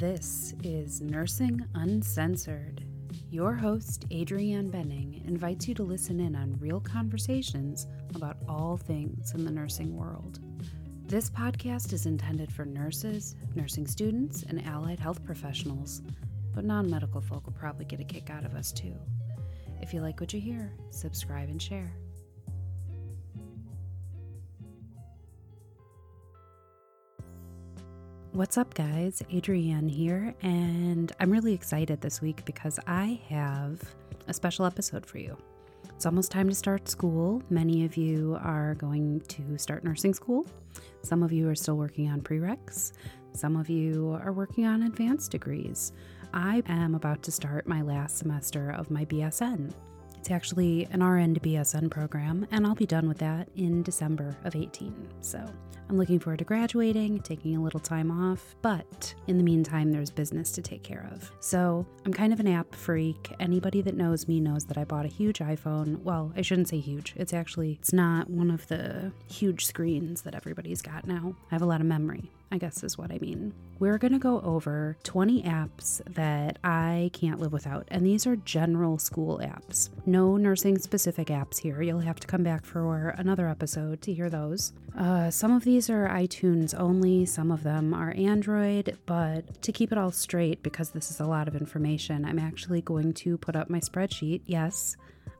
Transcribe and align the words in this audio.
This 0.00 0.52
is 0.62 1.00
Nursing 1.00 1.64
Uncensored. 1.72 2.84
Your 3.30 3.54
host, 3.54 4.06
Adrianne 4.10 4.70
Benning, 4.70 5.22
invites 5.26 5.66
you 5.66 5.74
to 5.74 5.84
listen 5.84 6.20
in 6.20 6.36
on 6.36 6.58
real 6.60 6.80
conversations 6.80 7.86
about 8.14 8.36
all 8.46 8.76
things 8.76 9.32
in 9.32 9.42
the 9.42 9.50
nursing 9.50 9.96
world. 9.96 10.40
This 11.06 11.30
podcast 11.30 11.94
is 11.94 12.04
intended 12.04 12.52
for 12.52 12.66
nurses, 12.66 13.36
nursing 13.54 13.86
students, 13.86 14.42
and 14.42 14.62
allied 14.66 15.00
health 15.00 15.24
professionals, 15.24 16.02
but 16.54 16.66
non 16.66 16.90
medical 16.90 17.22
folk 17.22 17.46
will 17.46 17.54
probably 17.54 17.86
get 17.86 18.00
a 18.00 18.04
kick 18.04 18.28
out 18.28 18.44
of 18.44 18.54
us 18.54 18.72
too. 18.72 18.94
If 19.80 19.94
you 19.94 20.02
like 20.02 20.20
what 20.20 20.34
you 20.34 20.40
hear, 20.40 20.74
subscribe 20.90 21.48
and 21.48 21.62
share. 21.62 21.90
What's 28.36 28.58
up, 28.58 28.74
guys? 28.74 29.22
Adrianne 29.32 29.90
here, 29.90 30.34
and 30.42 31.10
I'm 31.18 31.30
really 31.30 31.54
excited 31.54 32.02
this 32.02 32.20
week 32.20 32.44
because 32.44 32.78
I 32.86 33.18
have 33.30 33.80
a 34.28 34.34
special 34.34 34.66
episode 34.66 35.06
for 35.06 35.16
you. 35.16 35.38
It's 35.94 36.04
almost 36.04 36.32
time 36.32 36.46
to 36.50 36.54
start 36.54 36.86
school. 36.86 37.42
Many 37.48 37.86
of 37.86 37.96
you 37.96 38.36
are 38.42 38.74
going 38.74 39.22
to 39.28 39.56
start 39.56 39.84
nursing 39.84 40.12
school. 40.12 40.44
Some 41.00 41.22
of 41.22 41.32
you 41.32 41.48
are 41.48 41.54
still 41.54 41.78
working 41.78 42.10
on 42.10 42.20
prereqs. 42.20 42.92
Some 43.32 43.56
of 43.56 43.70
you 43.70 44.18
are 44.22 44.34
working 44.34 44.66
on 44.66 44.82
advanced 44.82 45.30
degrees. 45.30 45.94
I 46.34 46.62
am 46.66 46.94
about 46.94 47.22
to 47.22 47.32
start 47.32 47.66
my 47.66 47.80
last 47.80 48.18
semester 48.18 48.70
of 48.72 48.90
my 48.90 49.06
BSN. 49.06 49.72
It's 50.26 50.32
actually 50.32 50.88
an 50.90 51.04
RN 51.04 51.34
to 51.34 51.40
BSN 51.40 51.88
program, 51.88 52.48
and 52.50 52.66
I'll 52.66 52.74
be 52.74 52.84
done 52.84 53.06
with 53.06 53.18
that 53.18 53.48
in 53.54 53.84
December 53.84 54.36
of 54.42 54.56
18. 54.56 55.06
So 55.20 55.38
I'm 55.88 55.96
looking 55.96 56.18
forward 56.18 56.40
to 56.40 56.44
graduating, 56.44 57.20
taking 57.20 57.54
a 57.54 57.62
little 57.62 57.78
time 57.78 58.10
off, 58.10 58.56
but 58.60 59.14
in 59.28 59.38
the 59.38 59.44
meantime, 59.44 59.92
there's 59.92 60.10
business 60.10 60.50
to 60.50 60.62
take 60.62 60.82
care 60.82 61.08
of. 61.12 61.30
So 61.38 61.86
I'm 62.04 62.12
kind 62.12 62.32
of 62.32 62.40
an 62.40 62.48
app 62.48 62.74
freak. 62.74 63.36
Anybody 63.38 63.82
that 63.82 63.94
knows 63.94 64.26
me 64.26 64.40
knows 64.40 64.64
that 64.64 64.76
I 64.76 64.82
bought 64.82 65.04
a 65.04 65.08
huge 65.08 65.38
iPhone. 65.38 66.02
Well, 66.02 66.32
I 66.36 66.42
shouldn't 66.42 66.66
say 66.66 66.80
huge. 66.80 67.14
It's 67.14 67.32
actually 67.32 67.78
it's 67.80 67.92
not 67.92 68.28
one 68.28 68.50
of 68.50 68.66
the 68.66 69.12
huge 69.30 69.64
screens 69.64 70.22
that 70.22 70.34
everybody's 70.34 70.82
got 70.82 71.06
now. 71.06 71.36
I 71.52 71.54
have 71.54 71.62
a 71.62 71.66
lot 71.66 71.80
of 71.80 71.86
memory. 71.86 72.32
I 72.50 72.58
guess 72.58 72.84
is 72.84 72.96
what 72.96 73.10
I 73.10 73.18
mean. 73.18 73.52
We're 73.78 73.98
going 73.98 74.12
to 74.12 74.18
go 74.18 74.40
over 74.40 74.96
20 75.02 75.42
apps 75.42 76.00
that 76.14 76.58
I 76.62 77.10
can't 77.12 77.40
live 77.40 77.52
without, 77.52 77.86
and 77.88 78.06
these 78.06 78.26
are 78.26 78.36
general 78.36 78.98
school 78.98 79.40
apps. 79.42 79.90
No 80.06 80.36
nursing 80.36 80.78
specific 80.78 81.28
apps 81.28 81.58
here. 81.58 81.82
You'll 81.82 81.98
have 82.00 82.20
to 82.20 82.26
come 82.26 82.42
back 82.42 82.64
for 82.64 83.10
another 83.18 83.48
episode 83.48 84.00
to 84.02 84.14
hear 84.14 84.30
those. 84.30 84.72
Uh, 84.96 85.30
some 85.30 85.52
of 85.52 85.64
these 85.64 85.90
are 85.90 86.08
iTunes 86.08 86.78
only, 86.78 87.26
some 87.26 87.50
of 87.50 87.64
them 87.64 87.92
are 87.92 88.14
Android, 88.16 88.96
but 89.06 89.60
to 89.62 89.72
keep 89.72 89.92
it 89.92 89.98
all 89.98 90.12
straight, 90.12 90.62
because 90.62 90.90
this 90.90 91.10
is 91.10 91.20
a 91.20 91.26
lot 91.26 91.48
of 91.48 91.56
information, 91.56 92.24
I'm 92.24 92.38
actually 92.38 92.80
going 92.80 93.12
to 93.14 93.36
put 93.36 93.56
up 93.56 93.68
my 93.68 93.80
spreadsheet. 93.80 94.42
Yes, 94.46 94.96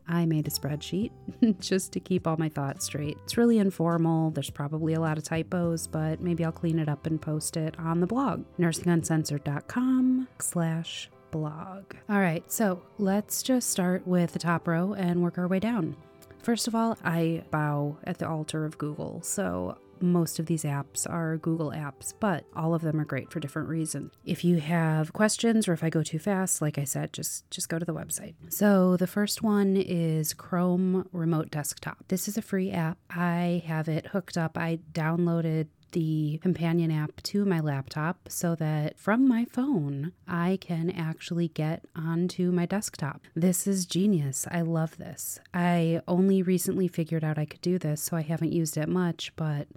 I 0.09 0.27
made 0.27 0.47
a 0.47 0.51
spreadsheet 0.51 1.11
just 1.61 1.93
to 1.93 2.01
keep 2.01 2.27
all 2.27 2.37
my 2.37 2.49
thoughts 2.49 2.85
straight. 2.87 3.19
It's 3.25 3.37
really 3.37 3.59
informal. 3.59 4.31
There's 4.31 4.51
probably 4.51 4.95
a 4.95 5.01
lot 5.01 5.19
of 5.19 5.25
typos, 5.25 5.87
but 5.87 6.21
maybe 6.21 6.45
I'll 6.45 6.53
clean 6.53 6.79
it 6.79 6.89
up 6.89 7.07
and 7.07 7.21
post 7.21 7.57
it 7.57 7.79
on 7.79 8.01
the 8.01 8.07
blog, 8.07 8.45
nursinguncensored.com 8.59 10.29
slash 10.39 11.11
blog. 11.31 11.95
All 12.09 12.21
right, 12.21 12.51
so 12.51 12.83
let's 12.99 13.43
just 13.43 13.71
start 13.71 14.07
with 14.07 14.33
the 14.33 14.39
top 14.39 14.69
row 14.69 14.95
and 14.95 15.23
work 15.23 15.39
our 15.39 15.49
way 15.49 15.59
down. 15.59 15.97
First 16.43 16.69
of 16.69 16.75
all, 16.75 16.97
I 17.05 17.43
bow 17.51 17.97
at 18.05 18.19
the 18.19 18.29
altar 18.29 18.65
of 18.65 18.79
Google. 18.79 19.21
So 19.23 19.79
most 20.03 20.39
of 20.39 20.47
these 20.47 20.65
apps 20.65 21.09
are 21.09 21.37
Google 21.39 21.71
apps, 21.71 22.13
but 22.19 22.45
all 22.55 22.75
of 22.75 22.83
them 22.83 23.01
are 23.01 23.05
great 23.05 23.31
for 23.31 23.41
different 23.41 23.69
reasons. 23.69 24.13
If 24.25 24.45
you 24.45 24.59
have 24.59 25.13
questions 25.13 25.69
or 25.69 25.73
if 25.73 25.83
I 25.83 25.91
go 25.91 26.03
too 26.03 26.19
fast, 26.19 26.63
like 26.63 26.79
I 26.79 26.85
said, 26.85 27.13
just 27.13 27.51
just 27.51 27.69
go 27.69 27.79
to 27.79 27.85
the 27.85 27.95
website. 27.95 28.35
So 28.49 28.97
the 28.97 29.07
first 29.07 29.43
one 29.43 29.77
is 29.77 30.35
Chrome 30.35 31.09
Remote 31.13 31.51
Desktop. 31.51 32.05
This 32.09 32.29
is 32.29 32.37
a 32.37 32.43
free 32.43 32.71
app. 32.71 32.99
I 33.11 33.63
have 33.67 33.89
it 33.89 34.07
hooked 34.09 34.37
up. 34.37 34.59
I 34.59 34.81
downloaded 34.93 35.69
the 35.93 36.39
companion 36.43 36.91
app 36.91 37.23
to 37.23 37.45
my 37.45 37.61
laptop 37.61 38.29
so 38.29 38.55
that 38.57 38.99
from 38.99 39.27
my 39.27 39.45
phone 39.45 40.13
I 40.27 40.59
can 40.61 40.91
actually 40.91 41.49
get 41.49 41.85
onto 41.95 42.51
my 42.53 42.67
desktop. 42.67 43.23
This 43.35 43.67
is 43.67 43.87
genius. 43.87 44.47
I 44.51 44.63
love 44.63 44.99
this. 44.99 45.39
I 45.55 46.01
only 46.07 46.43
recently 46.43 46.89
figured 46.89 47.25
out 47.25 47.39
I 47.39 47.47
could 47.47 47.61
do 47.61 47.79
this, 47.79 48.03
so 48.03 48.17
I 48.17 48.23
haven't 48.23 48.53
used 48.53 48.77
it 48.77 48.89
much, 48.89 49.35
but 49.37 49.69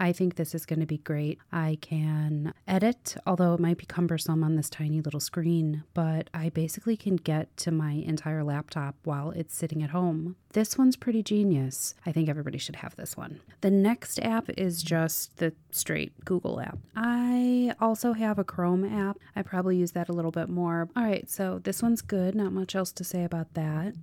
I 0.00 0.12
think 0.12 0.36
this 0.36 0.54
is 0.54 0.64
going 0.64 0.78
to 0.78 0.86
be 0.86 0.98
great. 0.98 1.40
I 1.50 1.76
can 1.80 2.54
edit, 2.68 3.16
although 3.26 3.54
it 3.54 3.60
might 3.60 3.78
be 3.78 3.86
cumbersome 3.86 4.44
on 4.44 4.54
this 4.54 4.70
tiny 4.70 5.00
little 5.00 5.18
screen, 5.18 5.82
but 5.92 6.30
I 6.32 6.50
basically 6.50 6.96
can 6.96 7.16
get 7.16 7.56
to 7.58 7.72
my 7.72 7.92
entire 7.92 8.44
laptop 8.44 8.94
while 9.02 9.30
it's 9.32 9.56
sitting 9.56 9.82
at 9.82 9.90
home. 9.90 10.36
This 10.52 10.78
one's 10.78 10.96
pretty 10.96 11.22
genius. 11.22 11.94
I 12.06 12.12
think 12.12 12.28
everybody 12.28 12.56
should 12.56 12.76
have 12.76 12.96
this 12.96 13.16
one. 13.16 13.40
The 13.60 13.70
next 13.70 14.18
app 14.20 14.48
is 14.56 14.82
just 14.82 15.36
the 15.36 15.52
straight 15.70 16.12
Google 16.24 16.60
app. 16.60 16.78
I 16.96 17.74
also 17.80 18.14
have 18.14 18.38
a 18.38 18.44
Chrome 18.44 18.84
app. 18.84 19.18
I 19.36 19.42
probably 19.42 19.76
use 19.76 19.92
that 19.92 20.08
a 20.08 20.12
little 20.12 20.30
bit 20.30 20.48
more. 20.48 20.88
All 20.96 21.04
right, 21.04 21.28
so 21.28 21.60
this 21.62 21.82
one's 21.82 22.00
good. 22.00 22.34
Not 22.34 22.52
much 22.52 22.74
else 22.74 22.92
to 22.92 23.04
say 23.04 23.24
about 23.24 23.52
that. 23.54 23.94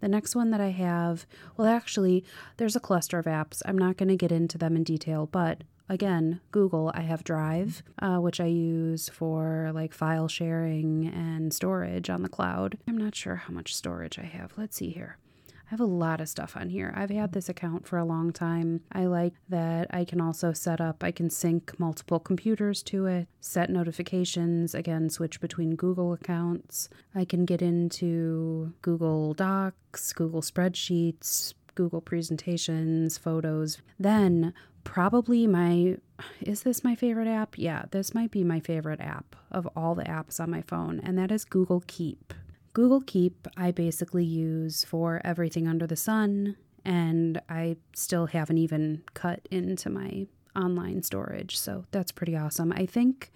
The 0.00 0.08
next 0.08 0.34
one 0.34 0.50
that 0.50 0.60
I 0.60 0.70
have, 0.70 1.26
well, 1.56 1.68
actually, 1.68 2.24
there's 2.56 2.74
a 2.74 2.80
cluster 2.80 3.20
of 3.20 3.26
apps. 3.26 3.62
I'm 3.64 3.78
not 3.78 3.96
going 3.96 4.08
to 4.08 4.16
get 4.16 4.32
into 4.32 4.58
them 4.58 4.74
in 4.74 4.82
detail, 4.82 5.26
but 5.26 5.62
again, 5.88 6.40
Google, 6.50 6.90
I 6.94 7.02
have 7.02 7.22
Drive, 7.22 7.84
uh, 8.00 8.16
which 8.16 8.40
I 8.40 8.46
use 8.46 9.08
for 9.08 9.70
like 9.72 9.92
file 9.94 10.26
sharing 10.26 11.06
and 11.06 11.54
storage 11.54 12.10
on 12.10 12.22
the 12.22 12.28
cloud. 12.28 12.78
I'm 12.88 12.98
not 12.98 13.14
sure 13.14 13.36
how 13.36 13.52
much 13.52 13.76
storage 13.76 14.18
I 14.18 14.24
have. 14.24 14.52
Let's 14.56 14.76
see 14.76 14.90
here. 14.90 15.18
I 15.66 15.70
have 15.70 15.80
a 15.80 15.84
lot 15.84 16.20
of 16.20 16.28
stuff 16.28 16.56
on 16.56 16.68
here. 16.68 16.92
I've 16.96 17.10
had 17.10 17.32
this 17.32 17.48
account 17.48 17.86
for 17.86 17.98
a 17.98 18.04
long 18.04 18.32
time. 18.32 18.80
I 18.92 19.06
like 19.06 19.34
that 19.48 19.86
I 19.90 20.04
can 20.04 20.20
also 20.20 20.52
set 20.52 20.80
up, 20.80 21.02
I 21.02 21.10
can 21.10 21.30
sync 21.30 21.78
multiple 21.78 22.18
computers 22.18 22.82
to 22.84 23.06
it, 23.06 23.28
set 23.40 23.70
notifications, 23.70 24.74
again, 24.74 25.08
switch 25.08 25.40
between 25.40 25.76
Google 25.76 26.12
accounts. 26.12 26.88
I 27.14 27.24
can 27.24 27.44
get 27.44 27.62
into 27.62 28.74
Google 28.82 29.34
Docs, 29.34 30.12
Google 30.12 30.42
Spreadsheets, 30.42 31.54
Google 31.74 32.00
presentations, 32.00 33.18
photos. 33.18 33.78
Then, 33.98 34.52
probably 34.84 35.46
my 35.46 35.96
is 36.40 36.62
this 36.62 36.84
my 36.84 36.94
favorite 36.94 37.28
app? 37.28 37.58
Yeah, 37.58 37.84
this 37.90 38.14
might 38.14 38.30
be 38.30 38.44
my 38.44 38.60
favorite 38.60 39.00
app 39.00 39.34
of 39.50 39.68
all 39.74 39.94
the 39.94 40.04
apps 40.04 40.38
on 40.38 40.50
my 40.50 40.62
phone, 40.62 41.00
and 41.00 41.18
that 41.18 41.32
is 41.32 41.44
Google 41.44 41.82
Keep. 41.86 42.34
Google 42.74 43.02
Keep, 43.02 43.48
I 43.56 43.70
basically 43.70 44.24
use 44.24 44.84
for 44.84 45.20
everything 45.24 45.68
under 45.68 45.86
the 45.86 45.96
sun, 45.96 46.56
and 46.84 47.40
I 47.48 47.76
still 47.94 48.26
haven't 48.26 48.58
even 48.58 49.02
cut 49.14 49.46
into 49.50 49.90
my 49.90 50.26
online 50.56 51.02
storage. 51.02 51.58
So 51.58 51.84
that's 51.90 52.12
pretty 52.12 52.36
awesome. 52.36 52.72
I 52.72 52.86
think, 52.86 53.30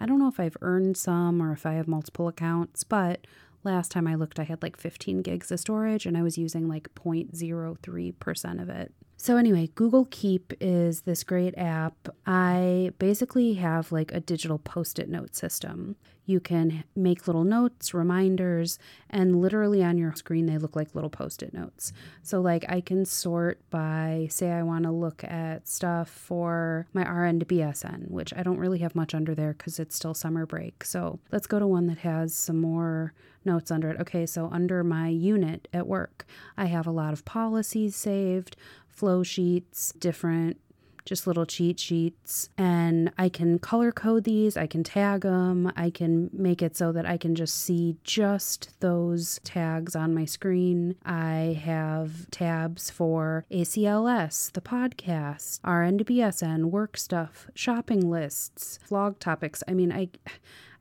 I 0.00 0.06
don't 0.06 0.18
know 0.18 0.28
if 0.28 0.38
I've 0.38 0.56
earned 0.62 0.96
some 0.96 1.42
or 1.42 1.52
if 1.52 1.66
I 1.66 1.74
have 1.74 1.88
multiple 1.88 2.28
accounts, 2.28 2.84
but 2.84 3.26
last 3.64 3.90
time 3.90 4.06
I 4.06 4.14
looked, 4.14 4.38
I 4.38 4.44
had 4.44 4.62
like 4.62 4.76
15 4.76 5.22
gigs 5.22 5.50
of 5.50 5.58
storage 5.58 6.06
and 6.06 6.16
I 6.16 6.22
was 6.22 6.38
using 6.38 6.68
like 6.68 6.94
0.03% 6.94 8.62
of 8.62 8.68
it. 8.68 8.92
So, 9.18 9.38
anyway, 9.38 9.70
Google 9.74 10.06
Keep 10.10 10.52
is 10.60 11.00
this 11.00 11.24
great 11.24 11.56
app. 11.56 12.08
I 12.26 12.92
basically 12.98 13.54
have 13.54 13.90
like 13.90 14.12
a 14.12 14.20
digital 14.20 14.58
post 14.58 14.98
it 14.98 15.08
note 15.08 15.34
system. 15.34 15.96
You 16.26 16.38
can 16.38 16.84
make 16.94 17.26
little 17.26 17.44
notes, 17.44 17.94
reminders, 17.94 18.78
and 19.08 19.40
literally 19.40 19.82
on 19.82 19.96
your 19.96 20.14
screen, 20.14 20.46
they 20.46 20.58
look 20.58 20.76
like 20.76 20.94
little 20.94 21.08
post 21.08 21.42
it 21.42 21.54
notes. 21.54 21.92
So, 22.22 22.40
like, 22.40 22.64
I 22.68 22.80
can 22.80 23.04
sort 23.06 23.58
by, 23.70 24.26
say, 24.28 24.50
I 24.50 24.62
want 24.62 24.84
to 24.84 24.90
look 24.90 25.24
at 25.24 25.66
stuff 25.66 26.10
for 26.10 26.86
my 26.92 27.08
RN 27.08 27.40
to 27.40 27.46
BSN, 27.46 28.10
which 28.10 28.34
I 28.36 28.42
don't 28.42 28.58
really 28.58 28.80
have 28.80 28.94
much 28.94 29.14
under 29.14 29.34
there 29.34 29.54
because 29.54 29.78
it's 29.78 29.96
still 29.96 30.14
summer 30.14 30.44
break. 30.44 30.84
So, 30.84 31.20
let's 31.32 31.46
go 31.46 31.58
to 31.58 31.66
one 31.66 31.86
that 31.86 31.98
has 31.98 32.34
some 32.34 32.60
more 32.60 33.14
notes 33.44 33.70
under 33.70 33.90
it. 33.90 34.00
Okay, 34.00 34.26
so 34.26 34.50
under 34.52 34.82
my 34.82 35.08
unit 35.08 35.68
at 35.72 35.86
work, 35.86 36.26
I 36.56 36.66
have 36.66 36.86
a 36.86 36.90
lot 36.90 37.12
of 37.12 37.24
policies 37.24 37.94
saved, 37.94 38.56
flow 38.96 39.22
sheets, 39.22 39.92
different 39.98 40.58
just 41.06 41.26
little 41.26 41.46
cheat 41.46 41.80
sheets. 41.80 42.50
And 42.58 43.12
I 43.16 43.28
can 43.30 43.58
color 43.58 43.92
code 43.92 44.24
these, 44.24 44.56
I 44.56 44.66
can 44.66 44.82
tag 44.82 45.22
them, 45.22 45.72
I 45.76 45.88
can 45.88 46.28
make 46.32 46.60
it 46.60 46.76
so 46.76 46.92
that 46.92 47.06
I 47.06 47.16
can 47.16 47.34
just 47.34 47.54
see 47.54 47.96
just 48.04 48.78
those 48.80 49.40
tags 49.44 49.96
on 49.96 50.12
my 50.12 50.24
screen. 50.24 50.96
I 51.04 51.58
have 51.64 52.30
tabs 52.30 52.90
for 52.90 53.46
ACLS, 53.50 54.52
the 54.52 54.60
podcast, 54.60 55.60
RN 55.64 55.98
to 55.98 56.04
BSN, 56.04 56.66
work 56.66 56.96
stuff, 56.96 57.46
shopping 57.54 58.10
lists, 58.10 58.80
vlog 58.90 59.18
topics. 59.18 59.62
I 59.66 59.72
mean, 59.72 59.92
I. 59.92 60.08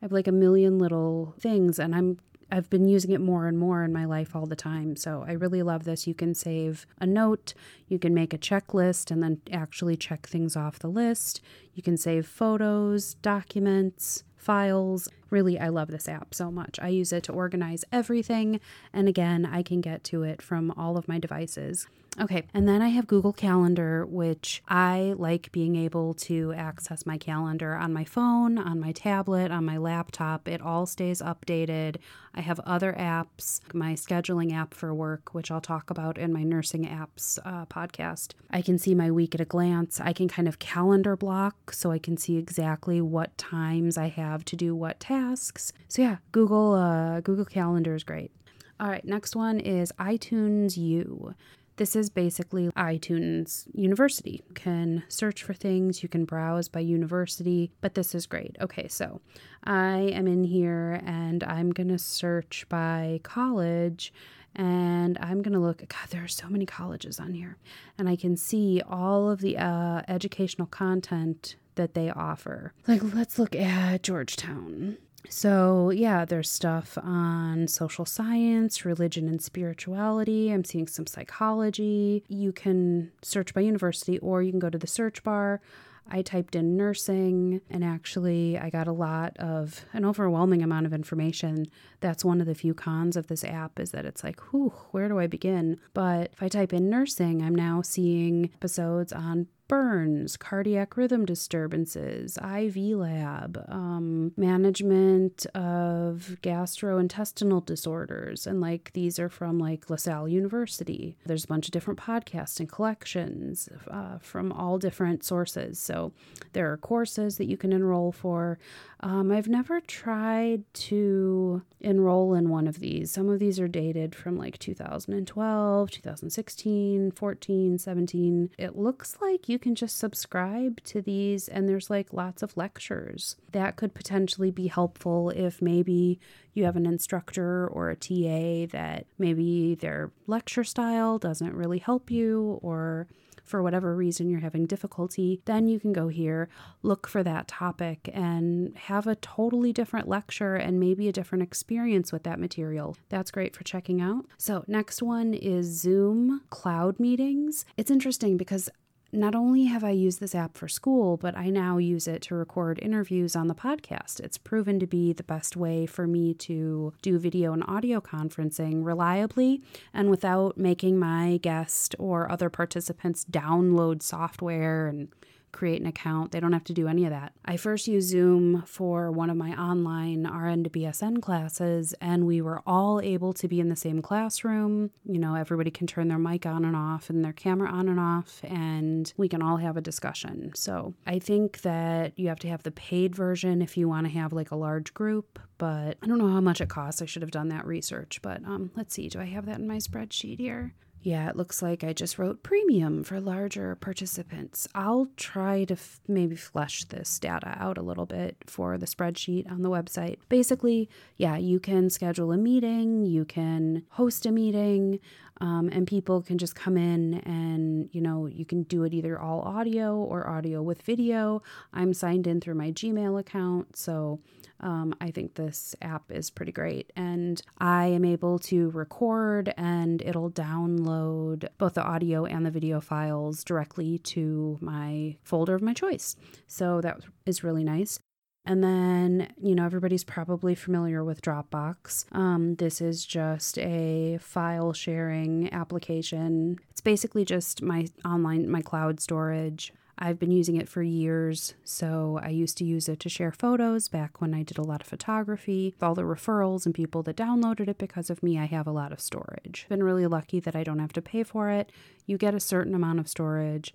I 0.02 0.08
have 0.08 0.12
like 0.12 0.28
a 0.28 0.32
million 0.34 0.78
little 0.78 1.34
things, 1.40 1.80
and 1.80 1.96
I'm 1.96 2.20
I've 2.56 2.70
been 2.70 2.88
using 2.88 3.12
it 3.12 3.20
more 3.20 3.48
and 3.48 3.60
more 3.60 3.84
in 3.84 3.92
my 3.92 4.06
life 4.06 4.34
all 4.34 4.46
the 4.46 4.56
time. 4.56 4.96
So 4.96 5.26
I 5.28 5.34
really 5.34 5.62
love 5.62 5.84
this. 5.84 6.08
You 6.08 6.14
can 6.14 6.34
save 6.34 6.88
a 7.02 7.06
note, 7.06 7.54
you 7.90 8.00
can 8.00 8.14
make 8.14 8.34
a 8.34 8.38
checklist 8.38 9.12
and 9.12 9.22
then 9.22 9.42
actually 9.52 9.98
check 9.98 10.26
things 10.26 10.56
off 10.56 10.80
the 10.80 10.88
list. 10.88 11.42
You 11.74 11.84
can 11.84 11.98
save 11.98 12.26
photos, 12.26 13.16
documents, 13.16 14.24
files. 14.38 15.10
Really, 15.30 15.60
I 15.60 15.68
love 15.68 15.90
this 15.90 16.08
app 16.08 16.34
so 16.34 16.50
much. 16.50 16.80
I 16.82 16.88
use 16.88 17.12
it 17.12 17.24
to 17.24 17.34
organize 17.34 17.84
everything. 17.92 18.62
And 18.94 19.10
again, 19.10 19.46
I 19.46 19.62
can 19.62 19.82
get 19.82 20.06
to 20.06 20.24
it 20.24 20.42
from 20.42 20.72
all 20.78 20.96
of 20.96 21.10
my 21.10 21.20
devices. 21.20 21.88
Okay, 22.18 22.44
and 22.54 22.66
then 22.66 22.82
I 22.82 22.88
have 22.90 23.08
Google 23.08 23.34
Calendar, 23.34 24.06
which 24.06 24.64
I 24.70 25.16
like 25.18 25.52
being 25.52 25.76
able 25.76 26.14
to 26.14 26.54
access 26.54 27.06
my 27.06 27.18
calendar 27.18 27.76
on 27.76 27.92
my 27.92 28.06
phone, 28.06 28.58
on 28.58 28.80
my 28.80 28.94
tablet, 28.94 29.52
on 29.52 29.66
my 29.66 29.76
laptop. 29.76 30.48
It 30.48 30.62
all 30.62 30.86
stays 30.86 31.22
updated. 31.22 31.98
I 32.34 32.40
have 32.40 32.62
other 32.62 32.94
apps, 32.94 33.60
my 33.74 33.94
scheduling 33.94 34.54
app 34.54 34.74
for 34.74 34.94
work, 34.94 35.34
which 35.34 35.52
I'll 35.52 35.60
talk 35.60 35.90
about 35.90 36.18
in 36.18 36.32
my 36.32 36.44
nursing 36.44 36.86
apps 36.86 37.38
uh, 37.44 37.66
podcast. 37.66 38.32
I 38.50 38.62
can 38.62 38.78
see 38.78 38.96
my 38.96 39.12
week 39.12 39.36
at 39.36 39.42
a 39.42 39.46
glance. 39.46 40.00
I 40.00 40.14
can 40.14 40.30
kind 40.30 40.48
of 40.48 40.58
calendar 40.58 41.18
block 41.18 41.74
so 41.74 41.92
I 41.92 42.00
can 42.00 42.16
see 42.16 42.38
exactly 42.38 43.02
what 43.02 43.38
times 43.38 43.98
I 43.98 44.08
have 44.08 44.46
to 44.46 44.56
do 44.56 44.74
what 44.74 45.02
tasks. 45.02 45.74
So 45.90 46.02
yeah, 46.02 46.18
Google 46.32 46.76
uh, 46.76 47.20
Google 47.20 47.46
Calendar 47.46 47.94
is 47.94 48.06
great. 48.06 48.32
All 48.80 48.90
right, 48.90 49.04
next 49.04 49.36
one 49.36 49.60
is 49.60 49.92
iTunes 50.00 50.78
U. 50.78 51.34
This 51.78 51.96
is 51.96 52.10
basically 52.10 52.70
iTunes 52.70 53.68
University. 53.74 54.44
You 54.48 54.54
can 54.54 55.04
search 55.10 55.44
for 55.44 55.54
things, 55.54 56.04
you 56.04 56.10
can 56.10 56.24
browse 56.24 56.70
by 56.70 56.80
university, 56.80 57.72
but 57.82 57.96
this 57.96 58.16
is 58.16 58.26
great. 58.26 58.56
Okay, 58.62 58.88
so 58.88 59.20
I 59.66 59.98
am 59.98 60.26
in 60.28 60.46
here 60.46 61.02
and 61.06 61.44
I'm 61.44 61.72
going 61.72 61.90
to 61.90 61.98
search 61.98 62.66
by 62.70 63.20
college 63.24 64.14
and 64.56 65.18
I'm 65.20 65.42
going 65.42 65.54
to 65.54 65.60
look. 65.60 65.80
God, 65.80 66.10
there 66.12 66.24
are 66.24 66.30
so 66.30 66.48
many 66.48 66.66
colleges 66.66 67.20
on 67.20 67.34
here. 67.34 67.58
And 67.98 68.08
I 68.08 68.16
can 68.16 68.38
see 68.38 68.82
all 68.88 69.30
of 69.30 69.42
the 69.42 69.58
uh, 69.58 70.02
educational 70.08 70.68
content 70.68 71.58
that 71.76 71.94
they 71.94 72.10
offer. 72.10 72.74
Like, 72.88 73.02
let's 73.14 73.38
look 73.38 73.54
at 73.54 74.04
Georgetown. 74.04 74.98
So, 75.30 75.90
yeah, 75.90 76.26
there's 76.26 76.50
stuff 76.50 76.98
on 77.02 77.68
social 77.68 78.06
science, 78.06 78.86
religion, 78.86 79.28
and 79.28 79.42
spirituality. 79.42 80.52
I'm 80.52 80.64
seeing 80.64 80.88
some 80.88 81.08
psychology. 81.08 82.24
You 82.28 82.52
can 82.52 83.12
search 83.22 83.54
by 83.54 83.62
university 83.62 84.20
or 84.20 84.42
you 84.42 84.52
can 84.52 84.60
go 84.60 84.70
to 84.70 84.78
the 84.78 84.88
search 84.88 85.24
bar. 85.24 85.62
I 86.08 86.22
typed 86.22 86.56
in 86.56 86.78
nursing 86.78 87.62
and 87.70 87.84
actually 87.84 88.60
I 88.60 88.70
got 88.70 88.88
a 88.88 88.92
lot 88.92 89.36
of 89.38 89.86
an 89.92 90.06
overwhelming 90.06 90.62
amount 90.62 90.86
of 90.86 90.94
information. 90.94 91.66
That's 92.00 92.24
one 92.24 92.40
of 92.42 92.48
the 92.48 92.54
few 92.54 92.76
cons 92.76 93.18
of 93.18 93.28
this 93.28 93.44
app 93.44 93.80
is 93.80 93.92
that 93.92 94.06
it's 94.06 94.24
like, 94.24 94.40
whew, 94.52 94.74
where 94.92 95.08
do 95.08 95.20
I 95.20 95.28
begin? 95.28 95.80
But 95.94 96.32
if 96.34 96.44
I 96.44 96.48
type 96.48 96.74
in 96.74 96.90
nursing, 96.90 97.42
I'm 97.42 97.56
now 97.56 97.82
seeing 97.82 98.52
episodes 98.54 99.12
on 99.12 99.48
burns, 99.68 100.38
cardiac 100.38 100.96
rhythm 100.96 101.26
disturbances, 101.26 102.38
IV 102.38 102.76
lab, 102.98 103.64
um, 103.68 104.32
management 104.38 105.46
of 105.56 106.38
gastrointestinal 106.42 107.66
disorders. 107.66 108.46
And 108.46 108.62
like 108.62 108.92
these 108.94 109.20
are 109.20 109.30
from 109.30 109.60
like 109.60 109.90
LaSalle 109.90 110.30
University. 110.30 111.18
There's 111.26 111.46
a 111.46 111.48
bunch 111.48 111.68
of 111.68 111.72
different 111.72 112.00
podcasts 112.00 112.60
and 112.60 112.70
collections 112.70 113.70
uh, 113.90 114.20
from 114.20 114.52
all 114.52 114.78
different 114.78 115.24
sources. 115.24 115.80
So 115.80 116.12
there 116.54 116.72
are 116.72 116.78
courses 116.78 117.38
that 117.38 117.46
you 117.46 117.58
can 117.58 117.74
enroll 117.74 118.12
for. 118.12 118.60
Um, 119.02 119.32
I've 119.32 119.48
never 119.48 119.82
tried 119.82 120.64
to 120.74 121.62
enroll 121.80 122.34
in 122.34 122.50
one 122.50 122.68
of 122.68 122.80
these. 122.80 123.12
Some 123.12 123.30
of 123.30 123.40
these 123.40 123.60
are 123.60 123.68
dated 123.68 124.16
from 124.16 124.38
like 124.38 124.58
2012, 124.58 125.92
2016, 125.92 127.12
14, 127.12 127.78
17. 127.78 128.50
It 128.58 128.76
looks 128.76 129.18
like 129.22 129.48
you 129.48 129.55
can 129.58 129.76
just 129.76 129.98
subscribe 129.98 130.82
to 130.84 131.02
these, 131.02 131.48
and 131.48 131.68
there's 131.68 131.90
like 131.90 132.14
lots 132.14 132.44
of 132.44 132.56
lectures. 132.58 133.36
That 133.52 133.76
could 133.76 133.94
potentially 133.94 134.52
be 134.52 134.68
helpful 134.68 135.30
if 135.30 135.62
maybe 135.62 136.20
you 136.54 136.66
have 136.66 136.76
an 136.76 136.86
instructor 136.86 137.68
or 137.68 137.90
a 137.90 137.96
TA 137.96 138.68
that 138.72 139.06
maybe 139.18 139.76
their 139.76 140.12
lecture 140.28 140.64
style 140.64 141.18
doesn't 141.18 141.54
really 141.54 141.80
help 141.80 142.10
you 142.10 142.60
or 142.62 143.08
for 143.46 143.62
whatever 143.62 143.96
reason 143.96 144.30
you're 144.30 144.40
having 144.40 144.66
difficulty, 144.66 145.42
then 145.46 145.68
you 145.68 145.80
can 145.80 145.94
go 145.94 146.08
here, 146.08 146.50
look 146.82 147.08
for 147.08 147.24
that 147.24 147.48
topic, 147.48 148.10
and 148.12 148.76
have 148.76 149.08
a 149.08 149.16
totally 149.16 149.72
different 149.72 150.08
lecture 150.08 150.56
and 150.56 150.80
maybe 150.80 151.08
a 151.08 151.14
different 151.14 151.44
experience 151.44 152.12
with 152.12 152.24
that 152.24 152.40
material. 152.40 152.98
That's 153.10 153.32
great 153.32 153.56
for 153.56 153.64
checking 153.64 154.02
out. 154.02 154.26
So, 154.38 154.66
next 154.68 155.02
one 155.02 155.34
is 155.34 155.68
Zoom 155.80 156.42
cloud 156.50 157.00
meetings. 157.00 157.66
It's 157.78 157.92
interesting 157.92 158.36
because 158.36 158.70
not 159.16 159.36
only 159.36 159.66
have 159.66 159.84
I 159.84 159.92
used 159.92 160.20
this 160.20 160.36
app 160.36 160.58
for 160.58 160.68
school, 160.68 161.18
but 161.18 161.38
I 161.38 161.50
now 161.50 161.78
use 161.78 162.08
it 162.08 162.22
to 162.24 162.36
record 162.36 162.80
interviews 162.82 163.36
on 163.36 163.48
the 163.48 163.56
podcast. 163.56 164.20
It's 164.20 164.38
proven 164.38 164.80
to 164.80 164.88
be 164.88 165.14
the 165.14 165.24
best 165.24 165.56
way 165.56 165.86
for 165.86 166.08
me 166.08 166.34
to 166.36 166.94
do 167.02 167.18
video 167.18 167.54
and 167.54 167.64
audio 167.68 168.02
conferencing 168.02 168.84
reliably 168.86 169.62
and 169.94 170.10
without 170.10 170.58
making 170.58 171.00
my 171.00 171.40
guest 171.42 171.96
or 172.00 172.32
other 172.32 172.50
participants 172.50 173.26
download 173.30 174.02
software 174.02 174.88
and 174.88 175.10
create 175.56 175.82
an 175.82 175.88
account. 175.88 176.32
They 176.32 176.40
don't 176.40 176.54
have 176.54 176.66
to 176.66 176.74
do 176.74 176.88
any 176.88 177.06
of 177.06 177.12
that. 177.12 177.34
I 177.46 177.58
first 177.58 177.88
used 177.88 178.10
Zoom 178.10 178.64
for 178.68 179.12
one 179.12 179.30
of 179.30 179.38
my 179.38 179.52
online 179.60 180.28
RN 180.28 180.66
to 180.66 180.70
BSN 180.70 181.22
classes, 181.22 181.96
and 182.02 182.28
we 182.28 182.42
were 182.42 182.62
all 182.68 183.00
able 183.02 183.34
to 183.34 183.48
be 183.48 183.60
in 183.60 183.70
the 183.70 183.76
same 183.76 184.02
classroom. 184.02 184.92
You 185.06 185.18
know, 185.18 185.36
everybody 185.36 185.72
can 185.72 185.88
turn 185.88 186.10
their 186.10 186.20
mic 186.20 186.46
on 186.46 186.66
and 186.66 186.76
off 186.76 187.10
and 187.10 187.24
their 187.24 187.34
camera 187.34 187.72
on 187.72 187.88
and 187.88 188.00
off, 188.00 188.42
and 188.44 189.12
we 189.18 189.30
can 189.30 189.42
all 189.42 189.58
have 189.58 189.78
a 189.78 189.82
discussion. 189.82 190.52
So 190.56 190.94
I 191.08 191.20
think 191.20 191.62
that 191.62 192.20
you 192.20 192.28
have 192.28 192.40
to 192.40 192.50
have 192.50 192.64
the 192.64 192.72
paid 192.72 193.16
version 193.16 193.62
if 193.62 193.78
you 193.78 193.88
want 193.88 194.08
to 194.08 194.14
have 194.14 194.34
like 194.34 194.52
a 194.52 194.56
large 194.56 194.94
group, 194.94 195.40
but 195.58 195.98
I 196.02 196.08
don't 196.08 196.20
know 196.20 196.32
how 196.32 196.42
much 196.42 196.60
it 196.60 196.70
costs. 196.70 197.02
I 197.02 197.06
should 197.06 197.22
have 197.22 197.32
done 197.32 197.48
that 197.50 197.66
research, 197.66 198.20
but 198.22 198.44
um, 198.46 198.72
let's 198.76 198.94
see. 198.94 199.08
Do 199.08 199.20
I 199.22 199.26
have 199.26 199.46
that 199.46 199.60
in 199.60 199.68
my 199.68 199.78
spreadsheet 199.78 200.40
here? 200.40 200.74
Yeah, 201.06 201.30
it 201.30 201.36
looks 201.36 201.62
like 201.62 201.84
I 201.84 201.94
just 201.94 202.18
wrote 202.18 202.42
premium 202.42 203.04
for 203.04 203.22
larger 203.22 203.76
participants. 203.76 204.68
I'll 204.74 205.08
try 205.18 205.64
to 205.66 205.76
f- 205.76 206.00
maybe 206.08 206.36
flesh 206.36 206.84
this 206.86 207.20
data 207.20 207.56
out 207.60 207.78
a 207.78 207.84
little 207.84 208.08
bit 208.08 208.38
for 208.48 208.76
the 208.80 208.88
spreadsheet 208.88 209.48
on 209.52 209.62
the 209.62 209.70
website. 209.70 210.18
Basically, 210.30 210.90
yeah, 211.16 211.38
you 211.38 211.60
can 211.60 211.92
schedule 211.92 212.32
a 212.32 212.38
meeting, 212.38 213.06
you 213.06 213.24
can 213.24 213.84
host 213.92 214.26
a 214.26 214.32
meeting, 214.32 215.00
um, 215.42 215.70
and 215.72 215.88
people 215.88 216.22
can 216.22 216.38
just 216.38 216.56
come 216.56 216.78
in 216.78 217.16
and, 217.20 217.90
you 217.92 218.02
know, 218.02 218.26
you 218.28 218.46
can 218.46 218.64
do 218.64 218.84
it 218.84 218.94
either 218.94 219.20
all 219.20 219.42
audio 219.42 219.96
or 219.96 220.28
audio 220.28 220.62
with 220.62 220.82
video. 220.82 221.42
I'm 221.74 221.94
signed 221.94 222.28
in 222.28 222.42
through 222.42 222.56
my 222.56 222.72
Gmail 222.72 223.20
account, 223.20 223.76
so 223.76 224.20
um, 224.62 224.96
I 225.02 225.12
think 225.12 225.36
this 225.36 225.76
app 225.82 226.12
is 226.12 226.30
pretty 226.30 226.52
great. 226.52 226.92
And 226.96 227.42
I 227.60 227.88
am 227.88 228.06
able 228.06 228.40
to 228.40 228.70
record 228.72 229.54
and 229.58 230.02
it'll 230.02 230.32
download 230.32 231.48
both 231.58 231.74
the 231.74 231.84
audio 231.84 232.26
and 232.26 232.46
the 232.46 232.52
video 232.52 232.80
files 232.80 233.44
directly 233.44 234.00
to 234.00 234.58
my 234.62 235.18
folder 235.24 235.56
of 235.56 235.62
my 235.62 235.74
choice. 235.74 236.16
So 236.48 236.82
that 236.82 237.02
is 237.26 237.44
really 237.44 237.64
nice. 237.64 238.00
And 238.46 238.64
then, 238.64 239.34
you 239.42 239.56
know, 239.56 239.66
everybody's 239.66 240.04
probably 240.04 240.54
familiar 240.54 241.04
with 241.04 241.22
Dropbox. 241.22 242.06
Um, 242.12 242.56
this 242.56 242.80
is 242.80 243.06
just 243.06 243.58
a 243.58 244.20
file 244.22 244.72
sharing 244.72 245.52
application. 245.52 246.60
It's 246.70 246.82
basically 246.82 247.26
just 247.26 247.64
my 247.64 247.88
online, 248.06 248.50
my 248.50 248.62
cloud 248.62 249.00
storage. 249.00 249.74
I've 249.98 250.20
been 250.20 250.32
using 250.32 250.58
it 250.58 250.68
for 250.68 250.84
years. 250.84 251.56
So 251.64 252.20
I 252.22 252.30
used 252.30 252.58
to 252.58 252.66
use 252.66 252.90
it 252.90 253.00
to 253.00 253.10
share 253.10 253.32
photos 253.32 253.88
back 253.88 254.20
when 254.20 254.34
I 254.34 254.44
did 254.44 254.58
a 254.58 254.64
lot 254.64 254.82
of 254.82 254.88
photography. 254.88 255.74
With 255.76 255.84
all 255.84 255.96
the 255.96 256.04
referrals 256.04 256.66
and 256.66 256.76
people 256.76 257.02
that 257.04 257.16
downloaded 257.16 257.68
it 257.68 257.78
because 257.78 258.10
of 258.10 258.22
me, 258.22 258.38
I 258.38 258.46
have 258.46 258.68
a 258.68 258.72
lot 258.72 258.92
of 258.92 259.00
storage. 259.00 259.66
Been 259.70 259.84
really 259.84 260.06
lucky 260.06 260.40
that 260.42 260.56
I 260.56 260.64
don't 260.64 260.80
have 260.80 260.94
to 260.94 261.02
pay 261.02 261.24
for 261.24 261.50
it. 261.50 261.72
You 262.06 262.18
get 262.18 262.36
a 262.36 262.40
certain 262.40 262.76
amount 262.76 263.00
of 263.00 263.08
storage. 263.08 263.74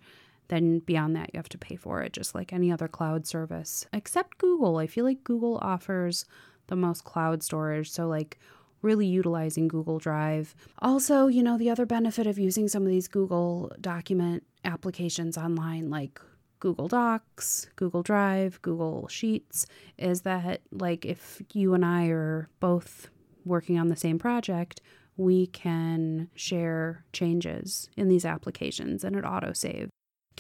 Then 0.50 0.80
beyond 0.80 1.14
that, 1.14 1.30
you 1.32 1.38
have 1.38 1.48
to 1.50 1.58
pay 1.58 1.76
for 1.76 2.02
it, 2.02 2.12
just 2.12 2.34
like 2.34 2.52
any 2.52 2.72
other 2.72 2.88
cloud 2.88 3.24
service, 3.24 3.86
except 3.92 4.38
Google. 4.38 4.78
I 4.78 4.88
feel 4.88 5.04
like 5.04 5.22
Google 5.22 5.58
offers 5.62 6.24
the 6.66 6.74
most 6.74 7.04
cloud 7.04 7.44
storage. 7.44 7.88
So, 7.88 8.08
like, 8.08 8.40
really 8.82 9.06
utilizing 9.06 9.68
Google 9.68 10.00
Drive. 10.00 10.56
Also, 10.80 11.28
you 11.28 11.44
know, 11.44 11.56
the 11.56 11.70
other 11.70 11.86
benefit 11.86 12.26
of 12.26 12.36
using 12.36 12.66
some 12.66 12.82
of 12.82 12.88
these 12.88 13.06
Google 13.06 13.70
document 13.80 14.42
applications 14.64 15.38
online, 15.38 15.88
like 15.88 16.20
Google 16.58 16.88
Docs, 16.88 17.68
Google 17.76 18.02
Drive, 18.02 18.60
Google 18.60 19.06
Sheets, 19.06 19.66
is 19.98 20.22
that, 20.22 20.62
like, 20.72 21.06
if 21.06 21.40
you 21.52 21.74
and 21.74 21.84
I 21.84 22.08
are 22.08 22.48
both 22.58 23.08
working 23.44 23.78
on 23.78 23.86
the 23.86 23.94
same 23.94 24.18
project, 24.18 24.80
we 25.16 25.46
can 25.46 26.28
share 26.34 27.04
changes 27.12 27.88
in 27.96 28.08
these 28.08 28.24
applications 28.24 29.04
and 29.04 29.14
it 29.14 29.24
auto 29.24 29.52
save 29.52 29.90